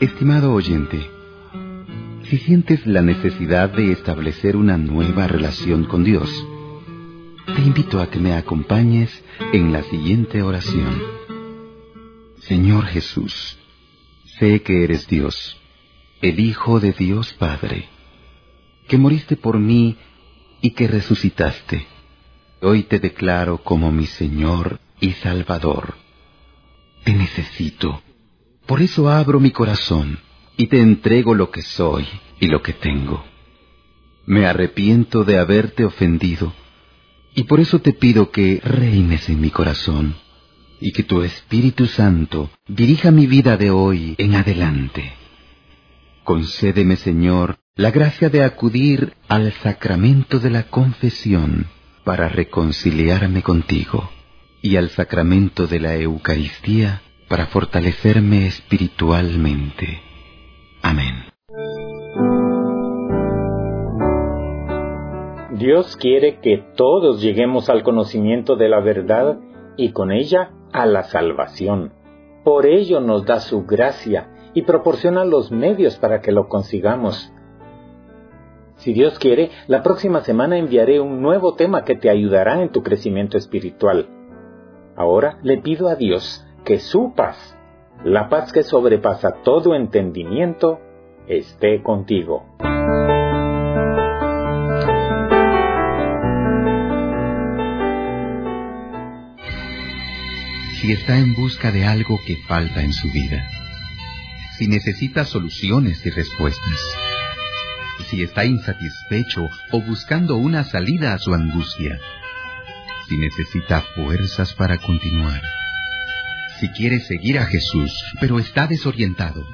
Estimado 0.01 0.53
oyente, 0.53 0.99
si 2.25 2.39
sientes 2.39 2.87
la 2.87 3.03
necesidad 3.03 3.71
de 3.71 3.93
establecer 3.93 4.57
una 4.57 4.77
nueva 4.77 5.27
relación 5.27 5.85
con 5.85 6.05
Dios, 6.05 6.29
te 7.47 7.63
invito 7.63 8.01
a 8.01 8.09
que 8.11 8.19
me 8.19 8.35
acompañes 8.35 9.25
en 9.53 9.73
la 9.73 9.83
siguiente 9.83 10.43
oración. 10.43 10.95
Señor 12.41 12.85
Jesús, 12.85 13.59
Sé 14.39 14.63
que 14.63 14.85
eres 14.85 15.09
Dios, 15.09 15.57
el 16.21 16.39
Hijo 16.39 16.79
de 16.79 16.93
Dios 16.93 17.33
Padre, 17.35 17.89
que 18.87 18.97
moriste 18.97 19.37
por 19.37 19.59
mí 19.59 19.97
y 20.61 20.71
que 20.71 20.87
resucitaste. 20.87 21.87
Hoy 22.61 22.85
te 22.85 23.01
declaro 23.01 23.59
como 23.59 23.91
mi 23.91 24.07
Señor 24.07 24.79
y 25.01 25.13
Salvador. 25.13 25.95
Te 27.03 27.13
necesito. 27.15 28.01
Por 28.67 28.81
eso 28.81 29.09
abro 29.09 29.41
mi 29.41 29.51
corazón 29.51 30.21
y 30.57 30.67
te 30.67 30.81
entrego 30.81 31.35
lo 31.35 31.51
que 31.51 31.63
soy 31.63 32.07
y 32.39 32.47
lo 32.47 32.63
que 32.63 32.75
tengo. 32.75 33.25
Me 34.27 34.47
arrepiento 34.47 35.25
de 35.25 35.39
haberte 35.39 35.85
ofendido 35.85 36.53
y 37.35 37.45
por 37.45 37.59
eso 37.59 37.81
te 37.81 37.93
pido 37.93 38.31
que 38.31 38.61
reines 38.63 39.29
en 39.29 39.41
mi 39.41 39.51
corazón 39.51 40.15
y 40.81 40.93
que 40.93 41.03
tu 41.03 41.23
Espíritu 41.23 41.87
Santo 41.87 42.51
dirija 42.67 43.11
mi 43.11 43.27
vida 43.27 43.57
de 43.57 43.71
hoy 43.71 44.15
en 44.19 44.35
adelante. 44.35 45.13
Concédeme, 46.25 46.97
Señor, 46.97 47.59
la 47.75 47.91
gracia 47.91 48.29
de 48.29 48.45
acudir 48.45 49.15
al 49.29 49.53
sacramento 49.53 50.39
de 50.39 50.51
la 50.51 50.65
confesión 50.65 51.67
para 52.05 52.29
reconciliarme 52.29 53.43
contigo 53.43 54.11
y 54.63 54.77
al 54.77 54.91
sacramento 54.91 55.67
de 55.67 55.81
la 55.81 55.97
Eucaristía 55.97 57.03
para 57.29 57.47
fortalecerme 57.47 58.47
espiritualmente. 58.47 60.01
Amén. 60.83 61.15
Dios 65.59 65.97
quiere 65.97 66.41
que 66.41 66.63
todos 66.77 67.21
lleguemos 67.21 67.69
al 67.69 67.83
conocimiento 67.83 68.57
de 68.57 68.69
la 68.69 68.81
verdad 68.81 69.39
y 69.77 69.93
con 69.93 70.13
ella 70.13 70.51
a 70.73 70.87
la 70.87 71.05
salvación. 71.05 71.93
Por 72.45 72.67
ello 72.67 73.01
nos 73.01 73.27
da 73.27 73.41
su 73.41 73.65
gracia 73.65 74.29
y 74.55 74.63
proporciona 74.63 75.25
los 75.25 75.51
medios 75.51 75.97
para 75.97 76.21
que 76.21 76.33
lo 76.33 76.49
consigamos. 76.49 77.33
Si 78.77 78.93
Dios 78.93 79.19
quiere, 79.19 79.51
la 79.67 79.83
próxima 79.83 80.21
semana 80.21 80.57
enviaré 80.57 81.01
un 81.01 81.21
nuevo 81.21 81.55
tema 81.55 81.85
que 81.85 81.97
te 81.97 82.11
ayudará 82.11 82.63
en 82.63 82.71
tu 82.71 82.83
crecimiento 82.83 83.37
espiritual. 83.37 84.09
Ahora 84.97 85.39
le 85.43 85.59
pido 85.59 85.89
a 85.89 85.97
Dios 85.97 86.47
que 86.65 86.79
su 86.79 87.13
paz, 87.15 87.57
la 88.05 88.29
paz 88.29 88.53
que 88.53 88.63
sobrepasa 88.63 89.43
todo 89.43 89.75
entendimiento, 89.75 90.79
esté 91.27 91.83
contigo. 91.83 92.45
Si 100.89 100.95
está 100.95 101.19
en 101.19 101.35
busca 101.35 101.71
de 101.71 101.85
algo 101.85 102.19
que 102.25 102.39
falta 102.49 102.81
en 102.81 102.95
su 102.95 103.11
vida, 103.11 103.47
si 104.57 104.69
necesita 104.69 105.27
soluciones 105.27 106.01
y 106.07 106.09
respuestas, 106.09 106.81
si 108.09 108.23
está 108.23 108.47
insatisfecho 108.47 109.51
o 109.71 109.83
buscando 109.83 110.37
una 110.37 110.65
salida 110.65 111.13
a 111.13 111.19
su 111.19 111.35
angustia, 111.35 112.01
si 113.07 113.19
necesita 113.19 113.83
fuerzas 113.95 114.55
para 114.55 114.79
continuar, 114.79 115.43
si 116.59 116.71
quiere 116.71 117.01
seguir 117.01 117.39
a 117.39 117.45
Jesús 117.45 117.93
pero 118.19 118.39
está 118.39 118.67
desorientado, 118.67 119.47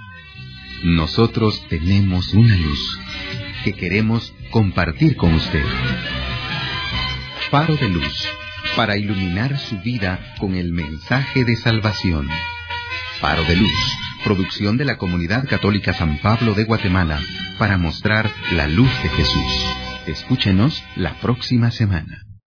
nosotros 0.84 1.66
tenemos 1.68 2.32
una 2.32 2.54
luz 2.54 3.00
que 3.64 3.72
queremos 3.72 4.32
compartir 4.52 5.16
con 5.16 5.34
usted. 5.34 5.64
Faro 7.50 7.74
de 7.74 7.88
luz 7.88 8.24
para 8.76 8.96
iluminar 8.96 9.56
su 9.58 9.78
vida 9.80 10.34
con 10.38 10.54
el 10.54 10.72
mensaje 10.72 11.44
de 11.44 11.54
salvación. 11.56 12.28
Faro 13.20 13.44
de 13.44 13.56
Luz, 13.56 13.98
producción 14.24 14.76
de 14.76 14.84
la 14.84 14.96
Comunidad 14.96 15.46
Católica 15.48 15.92
San 15.92 16.18
Pablo 16.18 16.54
de 16.54 16.64
Guatemala, 16.64 17.20
para 17.58 17.78
mostrar 17.78 18.30
la 18.52 18.66
luz 18.66 18.90
de 19.02 19.08
Jesús. 19.10 19.76
Escúchenos 20.06 20.82
la 20.96 21.14
próxima 21.14 21.70
semana. 21.70 22.23